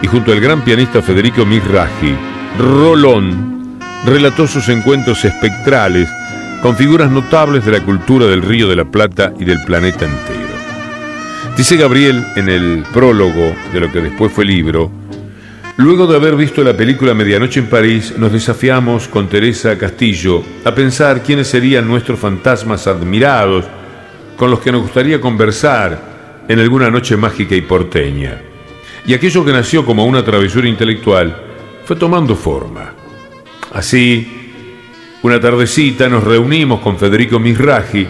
y 0.02 0.06
junto 0.06 0.32
al 0.32 0.40
gran 0.40 0.62
pianista 0.62 1.02
Federico 1.02 1.44
Mizrahi, 1.44 2.16
Rolón 2.58 3.78
relató 4.04 4.46
sus 4.46 4.68
encuentros 4.68 5.24
espectrales 5.24 6.08
con 6.62 6.76
figuras 6.76 7.10
notables 7.10 7.64
de 7.64 7.72
la 7.72 7.80
cultura 7.80 8.26
del 8.26 8.42
Río 8.42 8.68
de 8.68 8.76
la 8.76 8.84
Plata 8.84 9.32
y 9.38 9.44
del 9.44 9.62
planeta 9.64 10.04
entero. 10.04 10.56
Dice 11.56 11.76
Gabriel 11.76 12.24
en 12.36 12.48
el 12.48 12.84
prólogo 12.92 13.54
de 13.72 13.80
lo 13.80 13.90
que 13.90 14.00
después 14.00 14.32
fue 14.32 14.44
libro, 14.44 14.90
luego 15.76 16.06
de 16.06 16.16
haber 16.16 16.36
visto 16.36 16.62
la 16.62 16.76
película 16.76 17.14
Medianoche 17.14 17.60
en 17.60 17.66
París, 17.66 18.14
nos 18.16 18.32
desafiamos 18.32 19.08
con 19.08 19.28
Teresa 19.28 19.78
Castillo 19.78 20.42
a 20.64 20.74
pensar 20.74 21.22
quiénes 21.22 21.48
serían 21.48 21.88
nuestros 21.88 22.18
fantasmas 22.18 22.86
admirados 22.86 23.64
con 24.36 24.50
los 24.50 24.60
que 24.60 24.72
nos 24.72 24.82
gustaría 24.82 25.20
conversar 25.20 26.44
en 26.48 26.58
alguna 26.60 26.90
noche 26.90 27.16
mágica 27.16 27.54
y 27.54 27.62
porteña. 27.62 28.55
Y 29.06 29.14
aquello 29.14 29.44
que 29.44 29.52
nació 29.52 29.84
como 29.84 30.04
una 30.04 30.24
travesura 30.24 30.68
intelectual 30.68 31.36
fue 31.84 31.96
tomando 31.96 32.34
forma. 32.34 32.92
Así, 33.72 34.26
una 35.22 35.40
tardecita 35.40 36.08
nos 36.08 36.24
reunimos 36.24 36.80
con 36.80 36.98
Federico 36.98 37.38
Misraji 37.38 38.06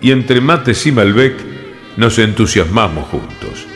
y 0.00 0.10
entre 0.10 0.40
mates 0.40 0.86
y 0.86 0.92
Malbec 0.92 1.34
nos 1.96 2.18
entusiasmamos 2.18 3.06
juntos. 3.06 3.66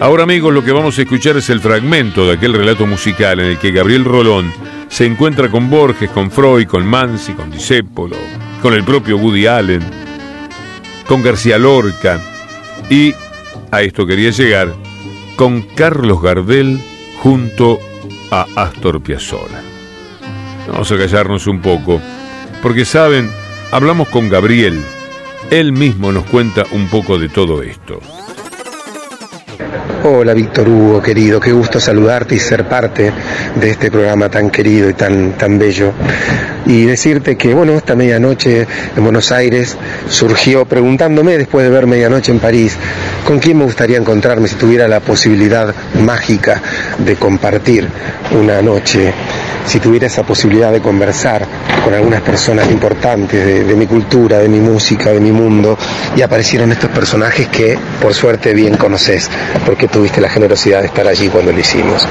Ahora 0.00 0.22
amigos, 0.22 0.54
lo 0.54 0.64
que 0.64 0.72
vamos 0.72 0.98
a 0.98 1.02
escuchar 1.02 1.36
es 1.36 1.50
el 1.50 1.60
fragmento 1.60 2.26
de 2.26 2.34
aquel 2.34 2.54
relato 2.54 2.86
musical 2.86 3.40
en 3.40 3.46
el 3.46 3.58
que 3.58 3.72
Gabriel 3.72 4.04
Rolón 4.04 4.52
se 4.88 5.04
encuentra 5.04 5.50
con 5.50 5.68
Borges, 5.68 6.10
con 6.10 6.30
Freud, 6.30 6.66
con 6.66 6.86
Mansi, 6.86 7.34
con 7.34 7.50
Discépolo, 7.50 8.16
con 8.62 8.72
el 8.72 8.84
propio 8.84 9.18
Woody 9.18 9.46
Allen, 9.46 9.82
con 11.06 11.22
García 11.22 11.58
Lorca 11.58 12.20
y, 12.88 13.12
a 13.70 13.82
esto 13.82 14.06
quería 14.06 14.30
llegar, 14.30 14.72
con 15.38 15.62
Carlos 15.62 16.20
Gardel 16.20 16.80
junto 17.22 17.78
a 18.32 18.44
Astor 18.56 19.00
Piazzolla. 19.00 19.62
Vamos 20.66 20.90
a 20.90 20.98
callarnos 20.98 21.46
un 21.46 21.62
poco, 21.62 22.00
porque 22.60 22.84
saben, 22.84 23.30
hablamos 23.70 24.08
con 24.08 24.28
Gabriel, 24.28 24.82
él 25.50 25.70
mismo 25.70 26.10
nos 26.10 26.24
cuenta 26.24 26.64
un 26.72 26.88
poco 26.88 27.20
de 27.20 27.28
todo 27.28 27.62
esto. 27.62 28.00
Hola 30.04 30.32
Víctor 30.32 30.68
Hugo, 30.68 31.02
querido, 31.02 31.40
qué 31.40 31.50
gusto 31.50 31.80
saludarte 31.80 32.36
y 32.36 32.38
ser 32.38 32.68
parte 32.68 33.12
de 33.56 33.70
este 33.70 33.90
programa 33.90 34.28
tan 34.28 34.48
querido 34.48 34.88
y 34.88 34.94
tan, 34.94 35.32
tan 35.32 35.58
bello. 35.58 35.92
Y 36.66 36.84
decirte 36.84 37.36
que, 37.36 37.52
bueno, 37.52 37.72
esta 37.72 37.96
medianoche 37.96 38.64
en 38.96 39.02
Buenos 39.02 39.32
Aires 39.32 39.76
surgió 40.08 40.66
preguntándome, 40.66 41.36
después 41.36 41.64
de 41.64 41.70
ver 41.70 41.88
medianoche 41.88 42.30
en 42.30 42.38
París, 42.38 42.76
con 43.26 43.40
quién 43.40 43.58
me 43.58 43.64
gustaría 43.64 43.98
encontrarme 43.98 44.46
si 44.46 44.54
tuviera 44.54 44.86
la 44.86 45.00
posibilidad 45.00 45.74
mágica 46.00 46.62
de 46.98 47.16
compartir 47.16 47.88
una 48.30 48.62
noche 48.62 49.12
si 49.66 49.80
tuviera 49.80 50.06
esa 50.06 50.22
posibilidad 50.22 50.72
de 50.72 50.80
conversar 50.80 51.46
con 51.84 51.94
algunas 51.94 52.20
personas 52.22 52.70
importantes 52.70 53.66
de, 53.66 53.74
mi 53.74 53.86
cultura, 53.86 54.38
de 54.38 54.48
mi 54.48 54.60
música, 54.60 55.10
de 55.10 55.20
mi 55.20 55.32
mundo, 55.32 55.76
y 56.16 56.22
aparecieron 56.22 56.72
estos 56.72 56.90
personajes 56.90 57.48
que 57.48 57.78
por 58.00 58.14
suerte 58.14 58.54
bien 58.54 58.76
conoces, 58.76 59.30
porque 59.64 59.88
tuviste 59.88 60.20
la 60.20 60.28
generosidad 60.28 60.80
de 60.80 60.86
estar 60.86 61.06
allí 61.06 61.28
cuando 61.28 61.52
lo 61.52 61.60
hicimos. 61.60 62.06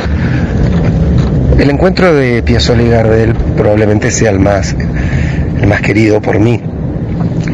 El 1.58 1.70
encuentro 1.70 2.14
de 2.14 2.44
Piazzolla 2.44 2.84
y 2.84 2.90
Gardel 2.90 3.34
probablemente 3.56 4.12
sea 4.12 4.30
el 4.30 4.40
más, 4.40 4.76
el 5.60 5.68
más 5.68 5.82
querido 5.82 6.22
por 6.22 6.40
mí, 6.40 6.62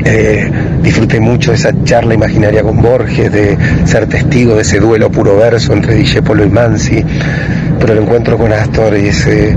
Eh, 0.06 0.52
disfruté 0.82 1.20
mucho 1.20 1.54
esa 1.54 1.72
charla 1.84 2.14
imaginaria 2.14 2.62
con 2.62 2.82
Borges, 2.82 3.32
de 3.32 3.58
ser 3.86 4.08
testigo 4.08 4.56
de 4.56 4.64
ese 4.64 4.80
duelo 4.80 5.10
puro 5.10 5.38
verso 5.38 5.72
entre 5.72 5.96
Discepolo 5.96 6.44
y 6.44 6.50
Mansi, 6.50 7.06
pero 7.84 7.96
el 7.96 8.04
encuentro 8.04 8.38
con 8.38 8.54
Astor 8.54 8.96
es, 8.96 9.28
eh, 9.28 9.54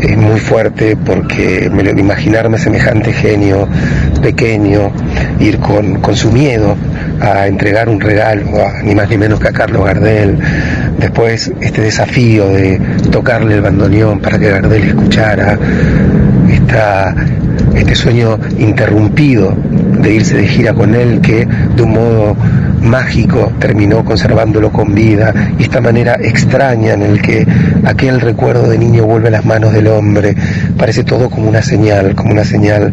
es 0.00 0.16
muy 0.16 0.38
fuerte 0.38 0.94
porque 0.94 1.68
me 1.68 1.82
imaginarme 2.00 2.58
semejante 2.58 3.12
genio 3.12 3.66
pequeño, 4.22 4.92
ir 5.40 5.58
con, 5.58 6.00
con 6.00 6.14
su 6.14 6.30
miedo 6.30 6.76
a 7.20 7.48
entregar 7.48 7.88
un 7.88 8.00
regalo 8.00 8.64
a 8.64 8.84
ni 8.84 8.94
más 8.94 9.10
ni 9.10 9.18
menos 9.18 9.40
que 9.40 9.48
a 9.48 9.52
Carlos 9.52 9.84
Gardel, 9.84 10.38
después 10.96 11.50
este 11.60 11.82
desafío 11.82 12.46
de 12.50 12.80
tocarle 13.10 13.56
el 13.56 13.62
bandoneón 13.62 14.20
para 14.20 14.38
que 14.38 14.48
Gardel 14.48 14.84
escuchara, 14.84 15.58
esta 16.52 17.16
este 17.74 17.96
sueño 17.96 18.38
interrumpido 18.58 19.56
de 20.00 20.14
irse 20.14 20.36
de 20.36 20.46
gira 20.46 20.72
con 20.72 20.94
él 20.94 21.20
que 21.20 21.46
de 21.46 21.82
un 21.82 21.90
modo 21.90 22.36
mágico 22.80 23.52
terminó 23.58 24.04
conservándolo 24.04 24.72
con 24.72 24.94
vida 24.94 25.32
y 25.58 25.62
esta 25.64 25.80
manera 25.80 26.16
extraña 26.20 26.94
en 26.94 27.02
el 27.02 27.22
que 27.22 27.46
aquel 27.84 28.20
recuerdo 28.20 28.68
de 28.68 28.78
niño 28.78 29.04
vuelve 29.04 29.28
a 29.28 29.32
las 29.32 29.44
manos 29.44 29.72
del 29.72 29.88
hombre, 29.88 30.34
parece 30.76 31.04
todo 31.04 31.30
como 31.30 31.48
una 31.48 31.62
señal, 31.62 32.14
como 32.14 32.32
una 32.32 32.44
señal. 32.44 32.92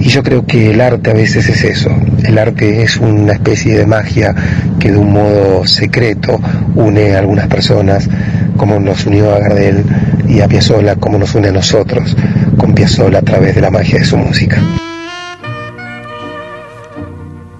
Y 0.00 0.10
yo 0.10 0.22
creo 0.22 0.46
que 0.46 0.70
el 0.70 0.80
arte 0.80 1.10
a 1.10 1.14
veces 1.14 1.48
es 1.48 1.64
eso, 1.64 1.90
el 2.22 2.38
arte 2.38 2.82
es 2.82 2.98
una 2.98 3.32
especie 3.32 3.76
de 3.76 3.86
magia 3.86 4.34
que 4.78 4.92
de 4.92 4.96
un 4.96 5.12
modo 5.12 5.66
secreto 5.66 6.40
une 6.76 7.16
a 7.16 7.18
algunas 7.18 7.48
personas, 7.48 8.08
como 8.56 8.78
nos 8.78 9.06
unió 9.06 9.34
a 9.34 9.40
Gardel 9.40 9.84
y 10.28 10.40
a 10.40 10.46
Piazzolla, 10.46 10.96
como 10.96 11.18
nos 11.18 11.34
une 11.34 11.48
a 11.48 11.52
nosotros 11.52 12.16
con 12.56 12.74
Piazzolla 12.74 13.18
a 13.18 13.22
través 13.22 13.54
de 13.54 13.60
la 13.60 13.70
magia 13.70 13.98
de 13.98 14.04
su 14.04 14.16
música. 14.16 14.60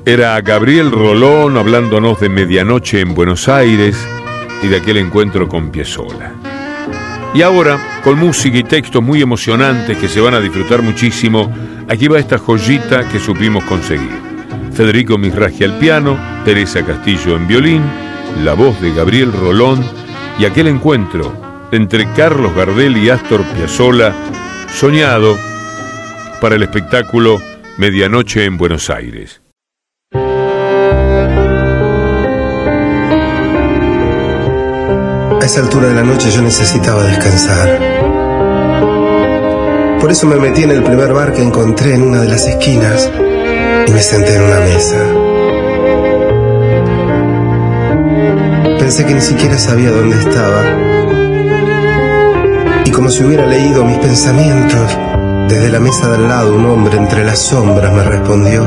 Era 0.09 0.41
Gabriel 0.41 0.91
Rolón 0.91 1.59
hablándonos 1.59 2.19
de 2.19 2.31
medianoche 2.31 3.01
en 3.01 3.15
Buenos 3.15 3.47
Aires 3.47 4.09
y 4.63 4.69
de 4.69 4.79
aquel 4.79 4.97
encuentro 4.97 5.47
con 5.47 5.69
Piazzolla. 5.69 6.33
Y 7.35 7.43
ahora, 7.43 8.01
con 8.03 8.19
música 8.19 8.57
y 8.57 8.63
textos 8.63 9.03
muy 9.03 9.21
emocionantes 9.21 9.99
que 9.99 10.09
se 10.09 10.23
van 10.23 10.33
a 10.33 10.41
disfrutar 10.41 10.81
muchísimo, 10.81 11.53
aquí 11.91 12.09
va 12.09 12.19
esta 12.19 12.39
joyita 12.39 13.07
que 13.11 13.19
supimos 13.19 13.63
conseguir. 13.65 14.09
Federico 14.73 15.19
Misraji 15.19 15.65
al 15.65 15.79
piano, 15.79 16.19
Teresa 16.43 16.83
Castillo 16.87 17.37
en 17.37 17.47
violín, 17.47 17.83
la 18.43 18.55
voz 18.55 18.81
de 18.81 18.95
Gabriel 18.95 19.31
Rolón 19.31 19.85
y 20.39 20.47
aquel 20.47 20.69
encuentro 20.69 21.69
entre 21.71 22.11
Carlos 22.15 22.55
Gardel 22.57 22.97
y 22.97 23.11
Astor 23.11 23.45
Piazzolla, 23.45 24.15
soñado 24.73 25.37
para 26.41 26.57
el 26.57 26.63
espectáculo 26.63 27.43
Medianoche 27.77 28.47
en 28.47 28.57
Buenos 28.57 28.89
Aires. 28.89 29.43
Esa 35.49 35.61
altura 35.61 35.89
de 35.89 35.95
la 35.95 36.03
noche 36.03 36.31
yo 36.31 36.43
necesitaba 36.43 37.03
descansar. 37.05 37.81
Por 39.99 40.11
eso 40.11 40.27
me 40.27 40.37
metí 40.37 40.65
en 40.65 40.73
el 40.73 40.83
primer 40.83 41.15
bar 41.15 41.33
que 41.33 41.43
encontré 41.43 41.95
en 41.95 42.03
una 42.03 42.21
de 42.21 42.29
las 42.29 42.47
esquinas 42.47 43.11
y 43.87 43.91
me 43.91 44.03
senté 44.03 44.37
en 44.37 44.43
una 44.43 44.61
mesa. 44.61 44.97
Pensé 48.79 49.07
que 49.07 49.15
ni 49.15 49.23
siquiera 49.23 49.57
sabía 49.57 49.91
dónde 49.91 50.19
estaba. 50.19 50.65
Y 52.85 52.91
como 52.91 53.09
si 53.09 53.25
hubiera 53.25 53.47
leído 53.47 53.87
mis 53.87 53.97
pensamientos, 54.01 54.99
desde 55.49 55.71
la 55.71 55.81
mesa 55.81 56.11
de 56.11 56.17
al 56.17 56.29
lado 56.29 56.55
un 56.55 56.67
hombre 56.67 56.99
entre 56.99 57.25
las 57.25 57.39
sombras 57.39 57.91
me 57.95 58.03
respondió. 58.03 58.65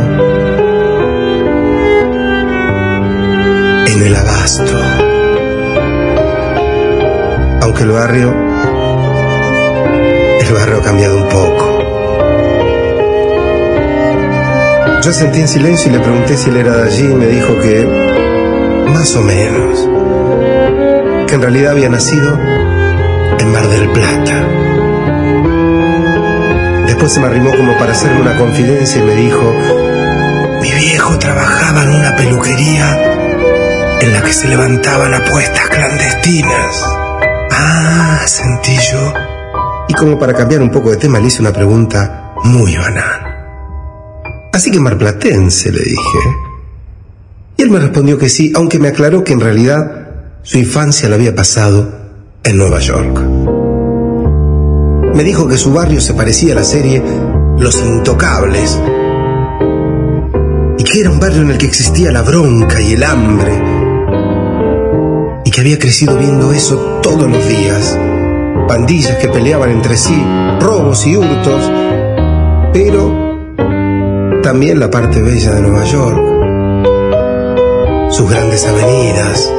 En 3.86 4.02
el 4.02 4.16
abasto. 4.16 5.11
Aunque 7.72 7.84
el 7.84 7.92
barrio, 7.92 8.34
el 10.42 10.54
barrio 10.54 10.78
ha 10.78 10.84
cambiado 10.84 11.16
un 11.16 11.30
poco. 11.30 11.80
Yo 15.02 15.14
sentí 15.14 15.40
en 15.40 15.48
silencio 15.48 15.90
y 15.90 15.94
le 15.94 16.02
pregunté 16.02 16.36
si 16.36 16.50
él 16.50 16.58
era 16.58 16.76
de 16.76 16.84
allí 16.84 17.06
y 17.06 17.16
me 17.16 17.28
dijo 17.28 17.58
que 17.60 17.86
más 18.88 19.16
o 19.16 19.22
menos, 19.22 19.88
que 21.28 21.36
en 21.36 21.42
realidad 21.42 21.72
había 21.72 21.88
nacido 21.88 22.38
en 23.40 23.52
Mar 23.54 23.66
del 23.70 23.88
Plata. 23.92 24.46
Después 26.88 27.14
se 27.14 27.22
me 27.22 27.28
arrimó 27.28 27.56
como 27.56 27.78
para 27.78 27.94
hacerme 27.94 28.20
una 28.20 28.38
confidencia 28.38 29.02
y 29.02 29.06
me 29.06 29.16
dijo, 29.16 29.56
mi 30.62 30.72
viejo 30.74 31.18
trabajaba 31.20 31.84
en 31.84 31.90
una 31.92 32.18
peluquería 32.18 33.98
en 34.02 34.12
la 34.12 34.22
que 34.24 34.34
se 34.34 34.50
levantaban 34.50 35.14
apuestas 35.14 35.70
clandestinas. 35.70 37.01
Ah, 37.52 38.22
sentí 38.26 38.76
yo. 38.92 39.14
Y 39.88 39.94
como 39.94 40.18
para 40.18 40.34
cambiar 40.34 40.62
un 40.62 40.72
poco 40.72 40.90
de 40.90 40.98
tema 40.98 41.20
le 41.20 41.28
hice 41.28 41.42
una 41.42 41.54
pregunta 41.54 42.34
muy 42.44 42.76
banal. 42.78 43.32
Así 44.54 44.72
que 44.72 44.80
marplatense, 44.80 45.72
le 45.72 45.84
dije. 45.84 46.20
Y 47.58 47.64
él 47.64 47.70
me 47.70 47.80
respondió 47.80 48.18
que 48.18 48.30
sí, 48.30 48.52
aunque 48.56 48.80
me 48.80 48.88
aclaró 48.88 49.24
que 49.24 49.34
en 49.34 49.40
realidad 49.40 50.08
su 50.44 50.58
infancia 50.58 51.10
la 51.10 51.16
había 51.16 51.36
pasado 51.36 51.92
en 52.44 52.58
Nueva 52.58 52.80
York. 52.80 53.20
Me 55.14 55.24
dijo 55.24 55.48
que 55.48 55.58
su 55.58 55.74
barrio 55.74 56.02
se 56.02 56.14
parecía 56.14 56.54
a 56.54 56.56
la 56.56 56.64
serie 56.64 57.04
Los 57.60 57.82
Intocables 57.82 58.80
y 60.78 60.84
que 60.84 61.02
era 61.02 61.12
un 61.12 61.20
barrio 61.20 61.42
en 61.42 61.52
el 61.52 61.58
que 61.58 61.68
existía 61.68 62.12
la 62.12 62.22
bronca 62.22 62.82
y 62.82 62.94
el 62.94 63.04
hambre 63.04 63.81
que 65.52 65.62
había 65.62 65.78
crecido 65.78 66.18
viendo 66.18 66.54
eso 66.54 67.00
todos 67.04 67.30
los 67.30 67.48
días. 67.48 67.98
Pandillas 68.70 69.18
que 69.18 69.28
peleaban 69.28 69.70
entre 69.70 69.98
sí, 69.98 70.16
robos 70.62 71.06
y 71.06 71.18
hurtos, 71.18 71.70
pero 72.72 74.40
también 74.42 74.80
la 74.80 74.90
parte 74.90 75.22
bella 75.22 75.52
de 75.52 75.62
Nueva 75.62 75.84
York, 75.84 76.20
sus 78.12 78.30
grandes 78.30 78.66
avenidas, 78.66 79.52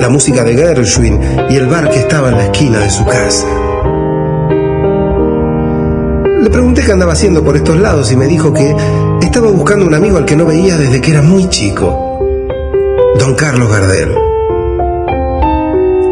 la 0.00 0.08
música 0.08 0.42
de 0.42 0.56
Gershwin 0.56 1.20
y 1.48 1.56
el 1.56 1.68
bar 1.68 1.88
que 1.88 2.00
estaba 2.00 2.30
en 2.30 2.38
la 2.38 2.44
esquina 2.46 2.80
de 2.80 2.90
su 2.90 3.04
casa. 3.04 3.46
Le 6.40 6.50
pregunté 6.50 6.82
qué 6.82 6.90
andaba 6.90 7.12
haciendo 7.12 7.44
por 7.44 7.56
estos 7.56 7.78
lados 7.78 8.10
y 8.10 8.16
me 8.16 8.26
dijo 8.26 8.52
que 8.52 8.74
estaba 9.20 9.50
buscando 9.52 9.86
un 9.86 9.94
amigo 9.94 10.16
al 10.16 10.24
que 10.24 10.34
no 10.34 10.46
veía 10.46 10.76
desde 10.76 11.00
que 11.00 11.12
era 11.12 11.22
muy 11.22 11.48
chico, 11.48 12.18
don 13.20 13.34
Carlos 13.36 13.70
Gardel. 13.70 14.31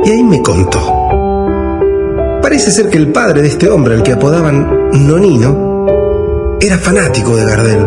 Y 0.05 0.11
ahí 0.11 0.23
me 0.23 0.43
contó. 0.43 0.81
Parece 2.43 2.71
ser 2.71 2.89
que 2.89 2.99
el 2.99 3.13
padre 3.13 3.43
de 3.43 3.49
este 3.49 3.69
hombre, 3.69 3.95
al 3.95 4.03
que 4.03 4.13
apodaban 4.13 4.91
Nonino, 4.93 6.57
era 6.61 6.79
fanático 6.79 7.37
de 7.37 7.45
Gardel 7.45 7.87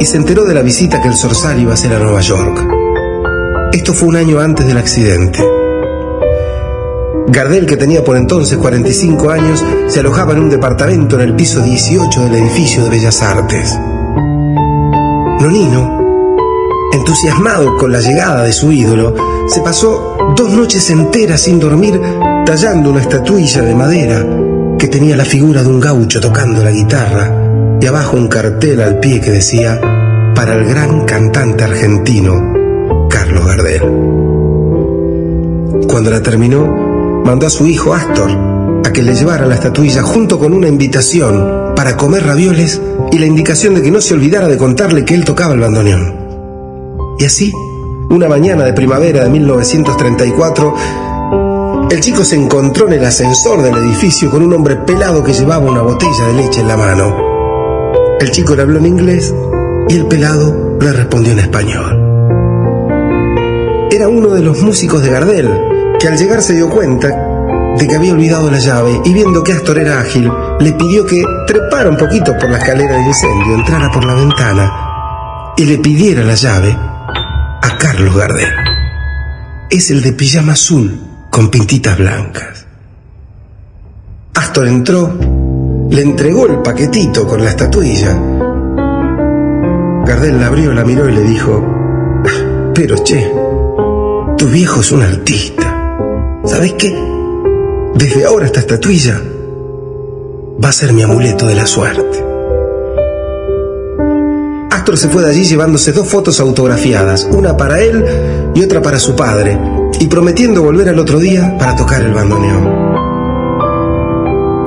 y 0.00 0.04
se 0.04 0.16
enteró 0.16 0.44
de 0.44 0.54
la 0.54 0.62
visita 0.62 1.00
que 1.00 1.08
el 1.08 1.14
Zorzal 1.14 1.60
iba 1.60 1.70
a 1.72 1.74
hacer 1.74 1.92
a 1.92 1.98
Nueva 1.98 2.20
York. 2.20 2.66
Esto 3.72 3.92
fue 3.92 4.08
un 4.08 4.16
año 4.16 4.40
antes 4.40 4.66
del 4.66 4.78
accidente. 4.78 5.38
Gardel, 7.28 7.66
que 7.66 7.76
tenía 7.76 8.04
por 8.04 8.16
entonces 8.16 8.58
45 8.58 9.30
años, 9.30 9.64
se 9.88 10.00
alojaba 10.00 10.32
en 10.32 10.40
un 10.40 10.50
departamento 10.50 11.16
en 11.16 11.22
el 11.22 11.34
piso 11.34 11.60
18 11.62 12.24
del 12.24 12.34
edificio 12.34 12.84
de 12.84 12.90
Bellas 12.90 13.22
Artes. 13.22 13.78
Nonino, 15.40 16.36
entusiasmado 16.92 17.76
con 17.78 17.90
la 17.92 18.00
llegada 18.00 18.42
de 18.42 18.52
su 18.52 18.70
ídolo, 18.70 19.14
se 19.52 19.60
pasó 19.60 20.16
dos 20.34 20.50
noches 20.50 20.88
enteras 20.88 21.42
sin 21.42 21.60
dormir 21.60 22.00
tallando 22.46 22.88
una 22.88 23.02
estatuilla 23.02 23.60
de 23.60 23.74
madera 23.74 24.26
que 24.78 24.88
tenía 24.88 25.14
la 25.14 25.26
figura 25.26 25.62
de 25.62 25.68
un 25.68 25.78
gaucho 25.78 26.20
tocando 26.20 26.64
la 26.64 26.70
guitarra 26.70 27.76
y 27.78 27.84
abajo 27.84 28.16
un 28.16 28.28
cartel 28.28 28.80
al 28.80 28.98
pie 28.98 29.20
que 29.20 29.30
decía, 29.30 29.78
para 30.34 30.54
el 30.54 30.64
gran 30.64 31.04
cantante 31.04 31.64
argentino, 31.64 33.08
Carlos 33.10 33.44
Gardel. 33.44 33.82
Cuando 35.86 36.10
la 36.10 36.22
terminó, 36.22 37.22
mandó 37.22 37.46
a 37.46 37.50
su 37.50 37.66
hijo 37.66 37.92
Astor 37.92 38.30
a 38.82 38.90
que 38.90 39.02
le 39.02 39.14
llevara 39.14 39.44
la 39.44 39.56
estatuilla 39.56 40.02
junto 40.02 40.38
con 40.38 40.54
una 40.54 40.68
invitación 40.68 41.74
para 41.76 41.98
comer 41.98 42.24
ravioles 42.24 42.80
y 43.10 43.18
la 43.18 43.26
indicación 43.26 43.74
de 43.74 43.82
que 43.82 43.90
no 43.90 44.00
se 44.00 44.14
olvidara 44.14 44.48
de 44.48 44.56
contarle 44.56 45.04
que 45.04 45.14
él 45.14 45.26
tocaba 45.26 45.52
el 45.52 45.60
bandoneón. 45.60 46.22
Y 47.18 47.26
así, 47.26 47.52
una 48.12 48.28
mañana 48.28 48.64
de 48.64 48.74
primavera 48.74 49.24
de 49.24 49.30
1934, 49.30 50.74
el 51.90 52.00
chico 52.00 52.22
se 52.24 52.36
encontró 52.36 52.86
en 52.86 52.92
el 52.92 53.04
ascensor 53.06 53.62
del 53.62 53.74
edificio 53.78 54.30
con 54.30 54.42
un 54.42 54.52
hombre 54.52 54.76
pelado 54.76 55.24
que 55.24 55.32
llevaba 55.32 55.70
una 55.70 55.80
botella 55.80 56.26
de 56.26 56.34
leche 56.34 56.60
en 56.60 56.68
la 56.68 56.76
mano. 56.76 57.16
El 58.20 58.30
chico 58.30 58.54
le 58.54 58.62
habló 58.62 58.78
en 58.78 58.86
inglés 58.86 59.34
y 59.88 59.96
el 59.96 60.04
pelado 60.06 60.76
le 60.78 60.92
respondió 60.92 61.32
en 61.32 61.38
español. 61.38 61.98
Era 63.90 64.08
uno 64.08 64.28
de 64.34 64.42
los 64.42 64.60
músicos 64.60 65.02
de 65.02 65.08
Gardel, 65.10 65.48
que 65.98 66.08
al 66.08 66.18
llegar 66.18 66.42
se 66.42 66.54
dio 66.54 66.68
cuenta 66.68 67.08
de 67.78 67.88
que 67.88 67.96
había 67.96 68.12
olvidado 68.12 68.50
la 68.50 68.58
llave 68.58 69.00
y 69.06 69.14
viendo 69.14 69.42
que 69.42 69.52
Astor 69.52 69.78
era 69.78 70.00
ágil, 70.00 70.30
le 70.60 70.72
pidió 70.72 71.06
que 71.06 71.22
trepara 71.46 71.88
un 71.88 71.96
poquito 71.96 72.36
por 72.38 72.50
la 72.50 72.58
escalera 72.58 72.94
de 72.94 73.04
incendio, 73.04 73.54
entrara 73.54 73.90
por 73.90 74.04
la 74.04 74.12
ventana 74.14 75.54
y 75.56 75.64
le 75.64 75.78
pidiera 75.78 76.22
la 76.22 76.34
llave 76.34 76.91
a 77.62 77.78
Carlos 77.78 78.16
Gardel. 78.16 78.52
Es 79.70 79.90
el 79.90 80.02
de 80.02 80.12
pijama 80.12 80.52
azul 80.52 81.00
con 81.30 81.50
pintitas 81.50 81.96
blancas. 81.96 82.66
Astor 84.34 84.68
entró, 84.68 85.16
le 85.88 86.02
entregó 86.02 86.46
el 86.46 86.60
paquetito 86.62 87.26
con 87.26 87.42
la 87.42 87.50
estatuilla. 87.50 88.18
Gardel 90.04 90.40
la 90.40 90.46
abrió, 90.48 90.72
la 90.74 90.84
miró 90.84 91.08
y 91.08 91.12
le 91.12 91.22
dijo, 91.22 91.64
"Ah, 92.26 92.72
pero 92.74 92.96
che, 93.02 93.32
tu 94.36 94.46
viejo 94.48 94.80
es 94.80 94.92
un 94.92 95.02
artista. 95.02 95.96
¿Sabes 96.44 96.74
qué? 96.74 96.92
Desde 97.94 98.24
ahora 98.24 98.46
esta 98.46 98.60
estatuilla 98.60 99.20
va 100.62 100.68
a 100.68 100.72
ser 100.72 100.92
mi 100.92 101.02
amuleto 101.02 101.46
de 101.46 101.54
la 101.54 101.66
suerte. 101.66 102.31
Astor 104.82 104.98
se 104.98 105.08
fue 105.10 105.22
de 105.22 105.30
allí 105.30 105.44
llevándose 105.44 105.92
dos 105.92 106.08
fotos 106.08 106.40
autografiadas, 106.40 107.28
una 107.30 107.56
para 107.56 107.80
él 107.80 108.50
y 108.52 108.64
otra 108.64 108.82
para 108.82 108.98
su 108.98 109.14
padre, 109.14 109.56
y 110.00 110.08
prometiendo 110.08 110.60
volver 110.60 110.88
al 110.88 110.98
otro 110.98 111.20
día 111.20 111.56
para 111.56 111.76
tocar 111.76 112.02
el 112.02 112.12
bandoneón. 112.12 112.66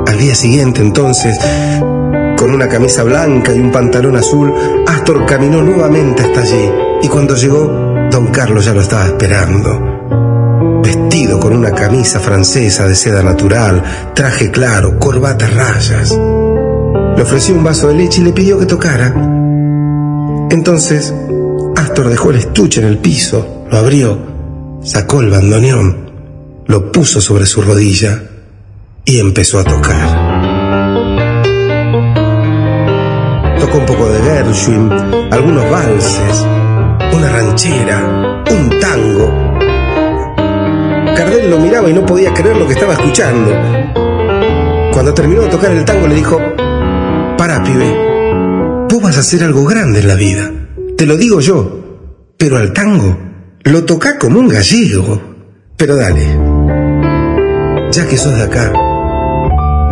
Al 0.07 0.17
día 0.17 0.33
siguiente, 0.33 0.79
entonces, 0.79 1.37
con 2.37 2.53
una 2.53 2.69
camisa 2.69 3.03
blanca 3.03 3.53
y 3.53 3.59
un 3.59 3.73
pantalón 3.73 4.15
azul, 4.15 4.53
Astor 4.87 5.25
caminó 5.25 5.61
nuevamente 5.61 6.23
hasta 6.23 6.39
allí, 6.43 6.71
y 7.01 7.09
cuando 7.09 7.35
llegó, 7.35 7.69
don 8.09 8.27
Carlos 8.27 8.63
ya 8.63 8.73
lo 8.73 8.79
estaba 8.79 9.07
esperando 9.07 9.91
vestido 10.81 11.39
con 11.39 11.53
una 11.53 11.71
camisa 11.71 12.21
francesa 12.21 12.87
de 12.87 12.95
seda 12.95 13.21
natural, 13.21 13.83
traje 14.13 14.49
claro, 14.49 14.97
corbata 14.97 15.47
rayas. 15.47 16.11
Le 16.11 17.21
ofreció 17.21 17.55
un 17.55 17.63
vaso 17.65 17.89
de 17.89 17.95
leche 17.95 18.21
y 18.21 18.23
le 18.23 18.31
pidió 18.31 18.57
que 18.59 18.65
tocara. 18.65 19.43
Entonces, 20.49 21.13
Astor 21.75 22.09
dejó 22.09 22.31
el 22.31 22.37
estuche 22.37 22.81
en 22.81 22.87
el 22.87 22.97
piso, 22.97 23.65
lo 23.69 23.77
abrió, 23.77 24.17
sacó 24.81 25.21
el 25.21 25.29
bandoneón, 25.29 26.11
lo 26.67 26.91
puso 26.91 27.21
sobre 27.21 27.45
su 27.45 27.61
rodilla 27.61 28.23
y 29.03 29.19
empezó 29.19 29.59
a 29.59 29.63
tocar. 29.63 30.25
Tocó 33.59 33.77
un 33.77 33.85
poco 33.85 34.09
de 34.09 34.21
Gershwin, 34.21 34.91
algunos 35.31 35.69
valses, 35.69 36.45
una 37.13 37.29
ranchera, 37.29 38.43
un 38.51 38.79
tango 38.79 39.45
Gardel 41.15 41.49
lo 41.49 41.59
miraba 41.59 41.89
y 41.89 41.93
no 41.93 42.05
podía 42.05 42.33
creer 42.33 42.57
lo 42.57 42.67
que 42.67 42.73
estaba 42.73 42.93
escuchando. 42.93 43.51
Cuando 44.91 45.13
terminó 45.13 45.43
de 45.43 45.47
tocar 45.47 45.71
el 45.71 45.85
tango 45.85 46.07
le 46.07 46.15
dijo, 46.15 46.39
para, 47.37 47.63
pibe, 47.63 48.14
vas 48.99 49.17
a 49.17 49.21
hacer 49.21 49.43
algo 49.43 49.65
grande 49.65 49.99
en 49.99 50.07
la 50.07 50.15
vida. 50.15 50.51
Te 50.97 51.05
lo 51.05 51.17
digo 51.17 51.39
yo. 51.39 51.81
Pero 52.37 52.57
al 52.57 52.73
tango 52.73 53.17
lo 53.63 53.83
toca 53.85 54.17
como 54.17 54.39
un 54.39 54.47
gallego. 54.47 55.21
Pero 55.77 55.95
dale, 55.95 56.25
ya 57.91 58.07
que 58.07 58.17
sos 58.17 58.33
de 58.35 58.43
acá, 58.43 58.71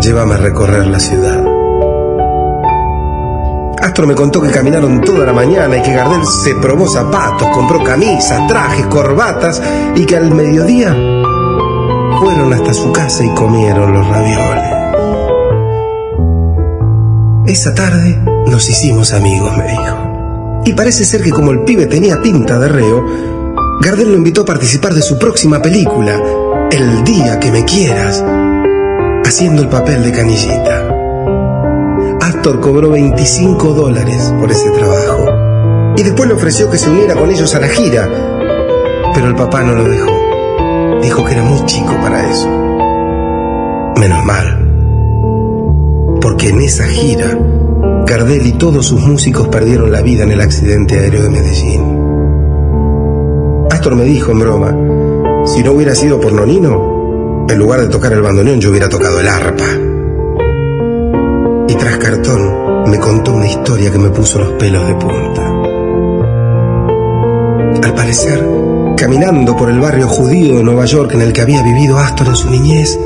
llévame 0.02 0.36
a 0.36 0.38
recorrer 0.38 0.88
la 0.88 1.00
ciudad. 1.00 1.44
Astor 3.82 4.08
me 4.08 4.16
contó 4.16 4.42
que 4.42 4.50
caminaron 4.50 5.02
toda 5.02 5.26
la 5.26 5.34
mañana 5.34 5.78
y 5.78 5.82
que 5.82 5.94
Gardel 5.94 6.26
se 6.26 6.56
probó 6.56 6.88
zapatos, 6.88 7.50
compró 7.50 7.84
camisas, 7.84 8.48
trajes, 8.48 8.86
corbatas 8.86 9.62
y 9.96 10.06
que 10.06 10.16
al 10.16 10.34
mediodía 10.34 10.94
fueron 12.20 12.54
hasta 12.54 12.74
su 12.74 12.94
casa 12.94 13.26
y 13.26 13.30
comieron 13.36 13.92
los 13.92 14.08
ravioles. 14.08 14.73
Esa 17.46 17.76
tarde 17.76 18.18
nos 18.48 18.70
hicimos 18.70 19.12
amigos, 19.12 19.58
me 19.58 19.68
dijo. 19.68 20.62
Y 20.66 20.72
parece 20.74 21.04
ser 21.04 21.22
que 21.22 21.32
como 21.32 21.52
el 21.52 21.62
pibe 21.62 21.88
tenía 21.88 22.22
pinta 22.22 22.58
de 22.58 22.70
reo, 22.70 23.06
Gardel 23.82 24.12
lo 24.12 24.16
invitó 24.16 24.44
a 24.44 24.46
participar 24.46 24.94
de 24.94 25.02
su 25.02 25.20
próxima 25.20 25.62
película, 25.62 26.22
El 26.72 27.04
día 27.04 27.40
que 27.42 27.52
me 27.52 27.66
quieras, 27.66 28.24
haciendo 29.26 29.62
el 29.62 29.68
papel 29.68 30.04
de 30.04 30.12
canillita. 30.14 30.90
Astor 32.22 32.62
cobró 32.62 32.92
25 32.92 33.74
dólares 33.74 34.34
por 34.40 34.50
ese 34.50 34.70
trabajo. 34.70 35.26
Y 35.98 36.04
después 36.04 36.30
le 36.30 36.36
ofreció 36.36 36.70
que 36.70 36.78
se 36.78 36.90
uniera 36.90 37.14
con 37.14 37.30
ellos 37.30 37.54
a 37.56 37.60
la 37.60 37.68
gira. 37.68 38.10
Pero 39.14 39.28
el 39.28 39.36
papá 39.36 39.64
no 39.64 39.74
lo 39.74 39.90
dejó. 39.90 41.00
Dijo 41.02 41.26
que 41.26 41.34
era 41.34 41.44
muy 41.44 41.66
chico 41.66 41.94
para 42.02 42.26
eso. 42.32 42.48
Menos 44.00 44.24
mal. 44.26 44.53
Porque 46.44 46.58
en 46.58 46.62
esa 46.62 46.84
gira, 46.84 47.40
Gardel 48.06 48.46
y 48.46 48.52
todos 48.52 48.88
sus 48.88 49.00
músicos 49.00 49.48
perdieron 49.48 49.94
la 49.94 50.02
vida 50.02 50.24
en 50.24 50.32
el 50.32 50.42
accidente 50.42 51.00
aéreo 51.00 51.24
de 51.24 51.30
Medellín. 51.30 51.82
Astor 53.72 53.96
me 53.96 54.04
dijo 54.04 54.34
en 54.34 54.40
broma, 54.40 54.76
si 55.46 55.64
no 55.64 55.72
hubiera 55.72 55.96
sido 55.96 56.20
por 56.20 56.34
Nonino, 56.34 57.46
en 57.48 57.58
lugar 57.58 57.80
de 57.80 57.88
tocar 57.88 58.12
el 58.12 58.22
bandoneón 58.22 58.60
yo 58.60 58.72
hubiera 58.72 58.90
tocado 58.90 59.22
el 59.22 59.28
arpa 59.30 59.64
y 61.70 61.76
tras 61.76 61.98
cartón 62.00 62.92
me 62.92 63.00
contó 63.00 63.36
una 63.36 63.48
historia 63.48 63.90
que 63.90 64.00
me 64.00 64.10
puso 64.10 64.40
los 64.40 64.50
pelos 64.60 64.86
de 64.86 64.96
punta. 64.96 65.50
Al 67.88 67.96
parecer, 67.96 68.46
caminando 68.98 69.56
por 69.56 69.70
el 69.70 69.80
barrio 69.80 70.10
judío 70.10 70.58
de 70.58 70.64
Nueva 70.64 70.84
York 70.84 71.14
en 71.14 71.22
el 71.22 71.32
que 71.32 71.40
había 71.40 71.64
vivido 71.64 71.98
Astor 72.00 72.28
en 72.28 72.36
su 72.36 72.50
niñez, 72.50 73.00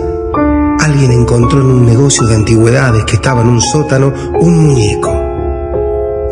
alguien 0.88 1.12
encontró 1.12 1.60
en 1.60 1.68
un 1.68 1.86
negocio 1.86 2.26
de 2.26 2.36
antigüedades 2.36 3.04
que 3.04 3.18
estaba 3.18 3.42
en 3.42 3.50
un 3.50 3.62
sótano 3.62 4.14
un 4.40 4.68
muñeco. 4.68 5.12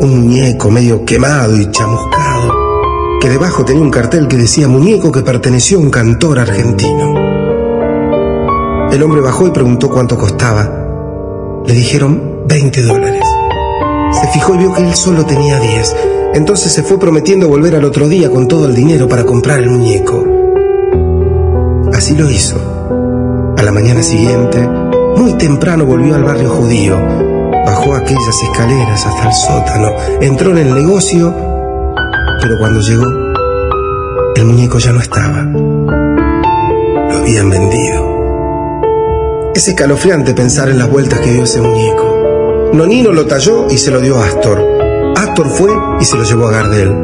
Un 0.00 0.20
muñeco 0.20 0.70
medio 0.70 1.04
quemado 1.04 1.56
y 1.56 1.70
chamuscado, 1.70 2.54
que 3.20 3.28
debajo 3.28 3.66
tenía 3.66 3.82
un 3.82 3.90
cartel 3.90 4.28
que 4.28 4.38
decía 4.38 4.66
muñeco 4.66 5.12
que 5.12 5.20
perteneció 5.20 5.76
a 5.76 5.82
un 5.82 5.90
cantor 5.90 6.38
argentino. 6.38 7.14
El 8.90 9.02
hombre 9.02 9.20
bajó 9.20 9.46
y 9.46 9.50
preguntó 9.50 9.90
cuánto 9.90 10.16
costaba. 10.16 11.62
Le 11.66 11.74
dijeron 11.74 12.42
20 12.46 12.82
dólares. 12.82 13.24
Se 14.12 14.26
fijó 14.28 14.54
y 14.54 14.58
vio 14.58 14.72
que 14.72 14.82
él 14.82 14.94
solo 14.94 15.26
tenía 15.26 15.60
10. 15.60 15.96
Entonces 16.34 16.72
se 16.72 16.82
fue 16.82 16.98
prometiendo 16.98 17.46
volver 17.46 17.74
al 17.74 17.84
otro 17.84 18.08
día 18.08 18.30
con 18.30 18.48
todo 18.48 18.66
el 18.66 18.74
dinero 18.74 19.06
para 19.06 19.24
comprar 19.24 19.60
el 19.60 19.68
muñeco. 19.68 20.24
Así 21.92 22.14
lo 22.14 22.30
hizo. 22.30 22.65
A 23.56 23.62
la 23.62 23.72
mañana 23.72 24.02
siguiente, 24.02 24.60
muy 25.16 25.32
temprano 25.38 25.86
volvió 25.86 26.14
al 26.14 26.24
barrio 26.24 26.50
judío. 26.50 26.98
Bajó 27.64 27.94
aquellas 27.94 28.42
escaleras 28.42 29.06
hasta 29.06 29.28
el 29.28 29.32
sótano. 29.32 29.92
Entró 30.20 30.50
en 30.50 30.58
el 30.58 30.74
negocio, 30.74 31.34
pero 32.42 32.58
cuando 32.58 32.80
llegó, 32.80 33.06
el 34.36 34.44
muñeco 34.44 34.78
ya 34.78 34.92
no 34.92 35.00
estaba. 35.00 35.40
Lo 37.08 37.16
habían 37.16 37.48
vendido. 37.48 38.82
Es 39.54 39.66
escalofriante 39.66 40.34
pensar 40.34 40.68
en 40.68 40.78
las 40.78 40.90
vueltas 40.90 41.20
que 41.20 41.32
dio 41.32 41.44
ese 41.44 41.62
muñeco. 41.62 42.70
Nonino 42.74 43.10
lo 43.10 43.26
talló 43.26 43.68
y 43.70 43.78
se 43.78 43.90
lo 43.90 44.00
dio 44.00 44.18
a 44.18 44.26
Astor. 44.26 44.62
Astor 45.16 45.48
fue 45.48 45.70
y 45.98 46.04
se 46.04 46.16
lo 46.16 46.24
llevó 46.24 46.48
a 46.48 46.50
Gardel. 46.50 47.02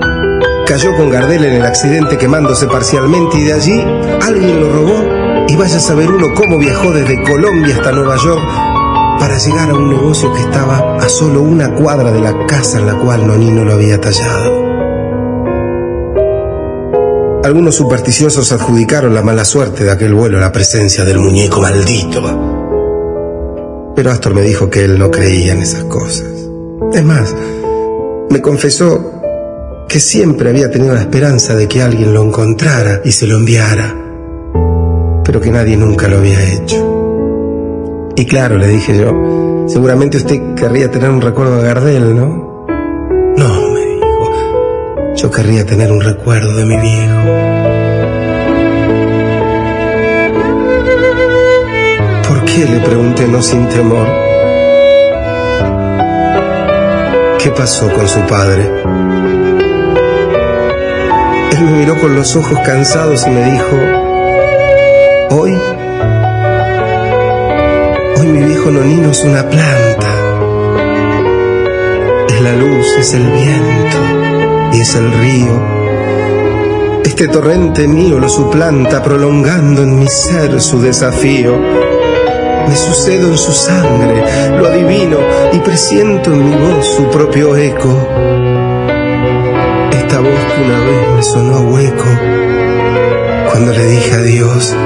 Cayó 0.67 0.95
con 0.97 1.09
Gardel 1.09 1.47
en 1.47 1.55
el 1.55 1.65
accidente 1.65 2.19
quemándose 2.19 2.67
parcialmente 2.67 3.39
y 3.39 3.45
de 3.45 3.53
allí 3.55 3.81
alguien 4.21 4.61
lo 4.61 4.71
robó 4.71 5.22
y 5.53 5.57
vaya 5.57 5.77
a 5.77 5.81
saber 5.81 6.11
uno 6.11 6.29
cómo 6.35 6.57
viajó 6.57 6.91
desde 6.93 7.23
Colombia 7.25 7.77
hasta 7.77 7.93
Nueva 7.93 8.17
York 8.17 8.43
para 9.21 9.37
llegar 9.37 9.69
a 9.69 9.75
un 9.75 9.91
negocio 9.91 10.33
que 10.33 10.41
estaba 10.41 10.97
a 10.97 11.09
solo 11.11 11.43
una 11.43 11.75
cuadra 11.75 12.11
de 12.11 12.21
la 12.21 12.47
casa 12.47 12.79
en 12.79 12.87
la 12.87 12.99
cual 12.99 13.27
Nonino 13.27 13.63
lo 13.63 13.75
había 13.75 14.01
tallado. 14.01 14.63
Algunos 17.45 17.75
supersticiosos 17.75 18.51
adjudicaron 18.51 19.15
la 19.15 19.21
mala 19.21 19.45
suerte 19.45 19.85
de 19.85 19.91
aquel 19.91 20.15
vuelo 20.15 20.39
a 20.39 20.41
la 20.41 20.53
presencia 20.53 21.05
del 21.05 21.19
muñeco 21.19 21.61
maldito. 21.61 22.23
Pero 23.95 24.11
Astor 24.11 24.33
me 24.33 24.41
dijo 24.41 24.71
que 24.71 24.87
él 24.87 24.99
no 24.99 25.11
creía 25.11 25.53
en 25.53 25.61
esas 25.61 25.85
cosas. 25.85 26.49
Es 26.95 27.05
más, 27.05 27.35
me 28.31 28.41
confesó 28.41 29.21
que 29.87 30.01
siempre 30.01 30.49
había 30.49 30.71
tenido 30.71 30.95
la 30.95 31.03
esperanza 31.03 31.55
de 31.55 31.69
que 31.69 31.83
alguien 31.83 32.15
lo 32.15 32.23
encontrara 32.23 33.03
y 33.05 33.13
se 33.13 33.27
lo 33.27 33.37
enviara, 33.37 34.02
pero 35.33 35.41
que 35.41 35.51
nadie 35.51 35.79
nunca 35.79 36.09
lo 36.09 36.19
había 36.19 36.53
hecho. 36.53 38.11
Y 38.17 38.27
claro, 38.27 38.59
le 38.59 38.69
dije 38.69 38.99
yo, 38.99 39.65
seguramente 39.67 40.19
usted 40.19 40.55
querría 40.55 40.91
tener 40.91 41.09
un 41.09 41.23
recuerdo 41.23 41.57
de 41.57 41.69
Gardel, 41.69 42.15
¿no? 42.15 42.67
No, 43.39 43.69
me 43.71 43.81
dijo, 43.81 45.15
yo 45.17 45.31
querría 45.31 45.65
tener 45.65 45.91
un 45.91 46.03
recuerdo 46.03 46.55
de 46.55 46.67
mi 46.67 46.77
viejo. 46.77 47.23
¿Por 52.29 52.45
qué? 52.45 52.67
le 52.67 52.81
pregunté 52.81 53.27
no 53.27 53.41
sin 53.41 53.67
temor. 53.71 54.07
¿Qué 57.39 57.49
pasó 57.57 57.91
con 57.91 58.07
su 58.07 58.21
padre? 58.27 58.71
Él 61.53 61.65
me 61.65 61.79
miró 61.79 61.99
con 61.99 62.15
los 62.15 62.37
ojos 62.37 62.59
cansados 62.67 63.27
y 63.27 63.31
me 63.31 63.51
dijo, 63.51 64.12
hoy 65.33 65.59
Hoy 68.19 68.27
mi 68.27 68.45
viejo 68.45 68.71
nonino 68.71 69.11
es 69.11 69.25
una 69.25 69.49
planta. 69.49 70.07
Es 72.29 72.41
la 72.41 72.53
luz, 72.53 72.87
es 72.99 73.15
el 73.15 73.25
viento 73.33 73.97
y 74.73 74.81
es 74.81 74.95
el 74.95 75.11
río. 75.13 77.03
Este 77.05 77.29
torrente 77.29 77.89
mío 77.89 78.19
lo 78.19 78.29
suplanta, 78.29 79.03
prolongando 79.03 79.83
en 79.83 79.99
mi 79.99 80.07
ser 80.07 80.61
su 80.61 80.81
desafío. 80.81 81.57
Me 82.69 82.77
sucedo 82.77 83.29
en 83.29 83.39
su 83.39 83.53
sangre, 83.53 84.23
lo 84.59 84.67
adivino 84.67 85.19
y 85.53 85.59
presiento 85.59 86.33
en 86.33 86.49
mi 86.49 86.57
voz 86.57 86.87
su 86.87 87.09
propio 87.11 87.57
eco. 87.57 88.09
Esta 89.91 90.21
voz 90.21 90.41
que 90.55 90.63
una 90.65 90.79
vez 90.79 91.09
me 91.17 91.23
sonó 91.23 91.61
hueco 91.73 92.05
cuando 93.51 93.73
le 93.73 93.85
dije. 93.87 94.15
Adiós, 94.15 94.77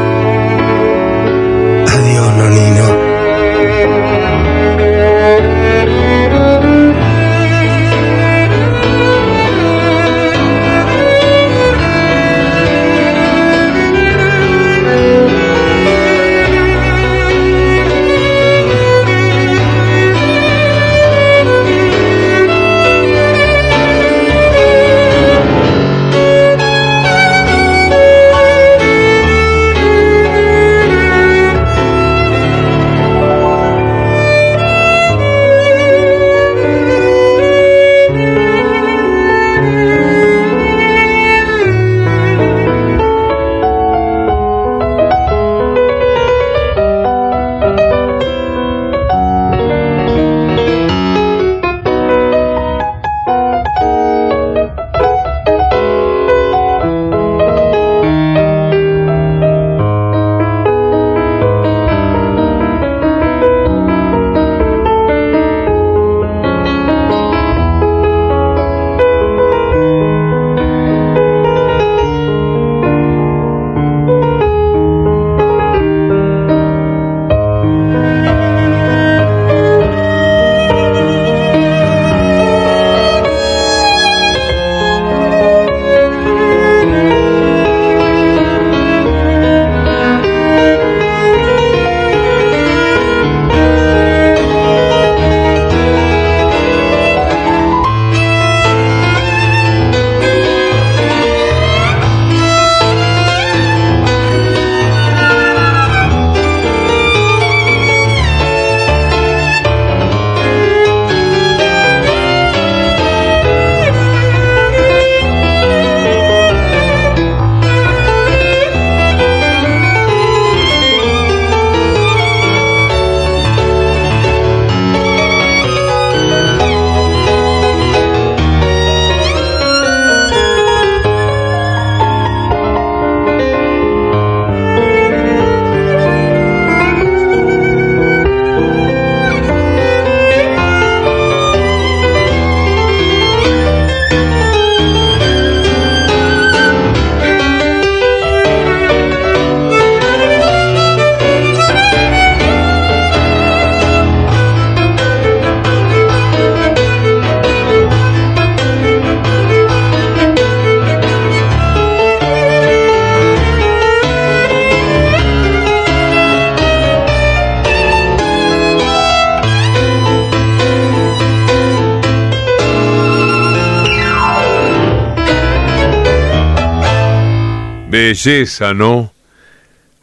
Belleza, 178.07 178.73
¿no? 178.73 179.13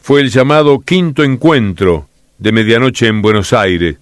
Fue 0.02 0.20
el 0.20 0.30
llamado 0.30 0.82
Quinto 0.82 1.24
Encuentro 1.24 2.10
de 2.38 2.52
Medianoche 2.52 3.08
en 3.08 3.22
Buenos 3.22 3.54
Aires, 3.54 3.96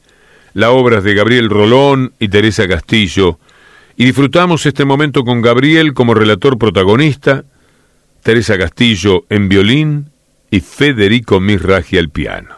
la 0.56 0.72
obra 0.72 1.02
de 1.02 1.14
Gabriel 1.14 1.52
Rolón 1.52 2.12
y 2.18 2.28
Teresa 2.30 2.68
Castillo, 2.68 3.38
y 3.96 4.06
disfrutamos 4.06 4.66
este 4.66 4.86
momento 4.86 5.24
con 5.24 5.44
Gabriel 5.44 5.94
como 5.94 6.16
relator 6.16 6.58
protagonista, 6.58 7.44
Teresa 8.24 8.58
Castillo 8.58 9.26
en 9.30 9.48
violín 9.48 10.08
y 10.50 10.62
Federico 10.62 11.40
Misragi 11.40 12.00
al 12.00 12.10
piano. 12.10 12.56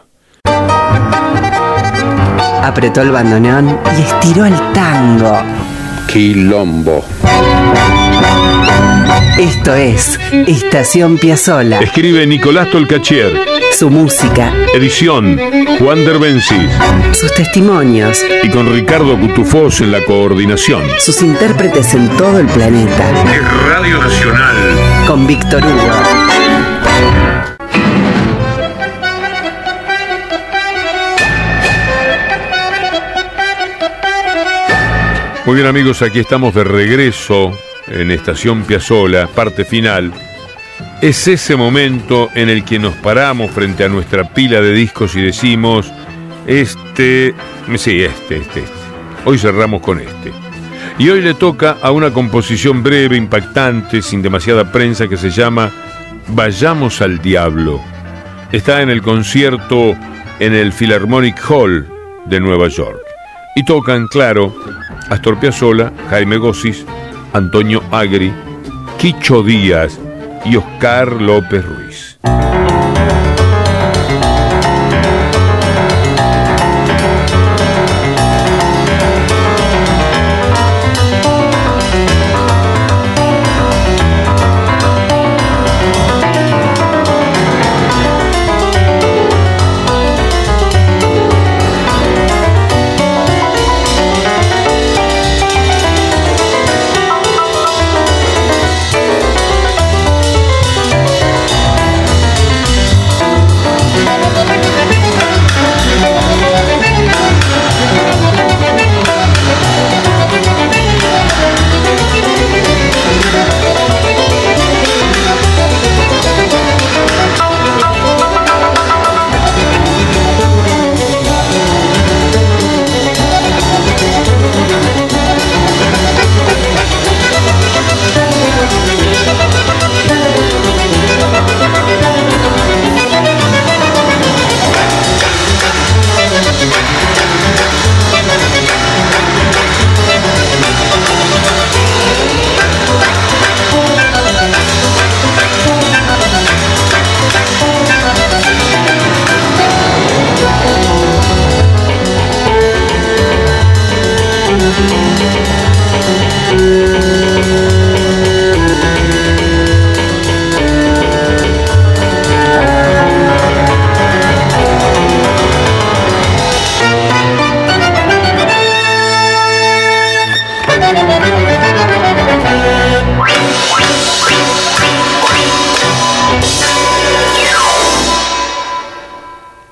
Apretó 2.62 3.02
el 3.02 3.10
bandoneón 3.10 3.78
y 3.98 4.00
estiró 4.00 4.46
el 4.46 4.54
tango. 4.72 5.42
Quilombo. 6.06 7.04
Esto 9.38 9.74
es 9.74 10.18
Estación 10.46 11.18
Piazzola. 11.18 11.80
Escribe 11.80 12.26
Nicolás 12.26 12.70
Tolcachier. 12.70 13.32
Su 13.76 13.90
música. 13.90 14.52
Edición 14.72 15.38
Juan 15.78 16.04
Derbencis. 16.04 16.70
Sus 17.12 17.34
testimonios. 17.34 18.24
Y 18.42 18.48
con 18.48 18.72
Ricardo 18.72 19.18
Cutufós 19.18 19.80
en 19.80 19.90
la 19.90 20.04
coordinación. 20.04 20.82
Sus 20.98 21.20
intérpretes 21.22 21.94
en 21.94 22.08
todo 22.16 22.38
el 22.38 22.46
planeta. 22.46 23.10
Radio 23.68 23.98
Nacional. 23.98 24.56
Con 25.06 25.26
Víctor 25.26 25.64
Hugo. 25.64 25.90
Muy 35.44 35.56
bien 35.56 35.66
amigos, 35.66 36.00
aquí 36.00 36.20
estamos 36.20 36.54
de 36.54 36.64
regreso 36.64 37.52
en 37.88 38.10
Estación 38.10 38.62
Piazzola, 38.62 39.26
parte 39.28 39.64
final, 39.64 40.12
es 41.00 41.28
ese 41.28 41.56
momento 41.56 42.30
en 42.34 42.48
el 42.48 42.64
que 42.64 42.78
nos 42.78 42.94
paramos 42.94 43.50
frente 43.50 43.84
a 43.84 43.88
nuestra 43.88 44.24
pila 44.24 44.60
de 44.60 44.72
discos 44.72 45.14
y 45.16 45.22
decimos, 45.22 45.92
este, 46.46 47.34
sí, 47.76 48.02
este, 48.02 48.38
este, 48.38 48.60
este. 48.60 48.64
Hoy 49.24 49.38
cerramos 49.38 49.80
con 49.80 50.00
este. 50.00 50.32
Y 50.98 51.08
hoy 51.08 51.20
le 51.20 51.34
toca 51.34 51.76
a 51.82 51.90
una 51.90 52.10
composición 52.12 52.82
breve, 52.82 53.16
impactante, 53.16 54.02
sin 54.02 54.22
demasiada 54.22 54.70
prensa, 54.70 55.08
que 55.08 55.16
se 55.16 55.30
llama 55.30 55.70
Vayamos 56.28 57.00
al 57.00 57.18
Diablo. 57.18 57.80
Está 58.52 58.80
en 58.82 58.90
el 58.90 59.02
concierto 59.02 59.96
en 60.38 60.54
el 60.54 60.72
Philharmonic 60.72 61.38
Hall 61.50 61.88
de 62.26 62.40
Nueva 62.40 62.68
York. 62.68 63.00
Y 63.56 63.64
tocan, 63.64 64.06
claro, 64.08 64.54
Astor 65.10 65.38
Piazzolla, 65.38 65.92
Jaime 66.10 66.36
Gossis, 66.36 66.84
Antonio 67.34 67.82
Agri, 67.90 68.32
Quicho 68.96 69.42
Díaz 69.42 69.98
y 70.44 70.54
Oscar 70.54 71.20
López 71.20 71.64
Ruiz. 71.64 72.13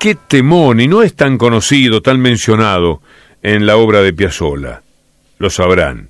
Qué 0.03 0.15
temón, 0.17 0.81
y 0.81 0.89
no 0.89 1.05
es 1.05 1.15
tan 1.15 1.39
conocido, 1.39 2.03
tan 2.03 2.19
mencionado 2.19 3.01
en 3.41 3.67
la 3.67 3.77
obra 3.77 4.03
de 4.03 4.13
Piazzolla. 4.13 4.83
Lo 5.39 5.49
sabrán. 5.49 6.09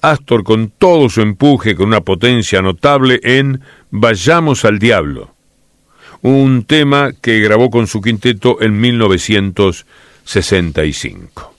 Astor 0.00 0.42
con 0.42 0.70
todo 0.70 1.10
su 1.10 1.20
empuje, 1.20 1.74
con 1.74 1.88
una 1.88 2.00
potencia 2.00 2.62
notable 2.62 3.20
en 3.22 3.60
Vayamos 3.90 4.64
al 4.64 4.78
Diablo, 4.78 5.34
un 6.22 6.64
tema 6.64 7.12
que 7.12 7.40
grabó 7.40 7.68
con 7.68 7.86
su 7.86 8.00
quinteto 8.00 8.62
en 8.62 8.80
1965. 8.80 11.54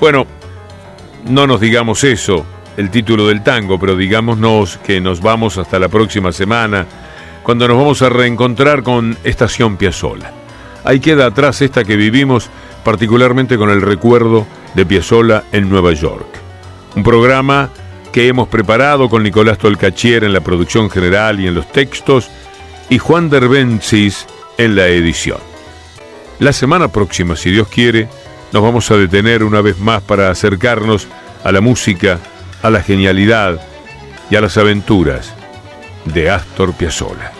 Bueno, 0.00 0.26
no 1.28 1.46
nos 1.46 1.60
digamos 1.60 2.04
eso, 2.04 2.46
el 2.78 2.90
título 2.90 3.26
del 3.26 3.42
tango, 3.42 3.78
pero 3.78 3.94
digámonos 3.94 4.78
que 4.78 4.98
nos 4.98 5.20
vamos 5.20 5.58
hasta 5.58 5.78
la 5.78 5.90
próxima 5.90 6.32
semana, 6.32 6.86
cuando 7.46 7.68
nos 7.68 7.76
vamos 7.78 8.02
a 8.02 8.08
reencontrar 8.08 8.82
con 8.82 9.16
Estación 9.22 9.76
Piazzola. 9.76 10.32
Ahí 10.82 10.98
queda 10.98 11.26
atrás 11.26 11.62
esta 11.62 11.84
que 11.84 11.94
vivimos, 11.94 12.50
particularmente 12.82 13.56
con 13.56 13.70
el 13.70 13.82
recuerdo 13.82 14.48
de 14.74 14.84
Piazzola 14.84 15.44
en 15.52 15.68
Nueva 15.68 15.92
York. 15.92 16.26
Un 16.96 17.04
programa 17.04 17.70
que 18.12 18.26
hemos 18.26 18.48
preparado 18.48 19.08
con 19.08 19.22
Nicolás 19.22 19.58
Tolcachier 19.58 20.24
en 20.24 20.32
la 20.32 20.40
producción 20.40 20.90
general 20.90 21.38
y 21.38 21.46
en 21.46 21.54
los 21.54 21.70
textos, 21.70 22.28
y 22.90 22.98
Juan 22.98 23.30
Derbencis 23.30 24.26
en 24.58 24.74
la 24.74 24.88
edición. 24.88 25.38
La 26.40 26.52
semana 26.52 26.88
próxima, 26.88 27.36
si 27.36 27.52
Dios 27.52 27.68
quiere, 27.68 28.08
nos 28.50 28.60
vamos 28.60 28.90
a 28.90 28.96
detener 28.96 29.44
una 29.44 29.60
vez 29.60 29.78
más 29.78 30.02
para 30.02 30.30
acercarnos 30.30 31.06
a 31.44 31.52
la 31.52 31.60
música, 31.60 32.18
a 32.60 32.70
la 32.70 32.82
genialidad 32.82 33.60
y 34.30 34.34
a 34.34 34.40
las 34.40 34.56
aventuras 34.56 35.32
de 36.06 36.28
Astor 36.28 36.72
Piazzolla. 36.72 37.35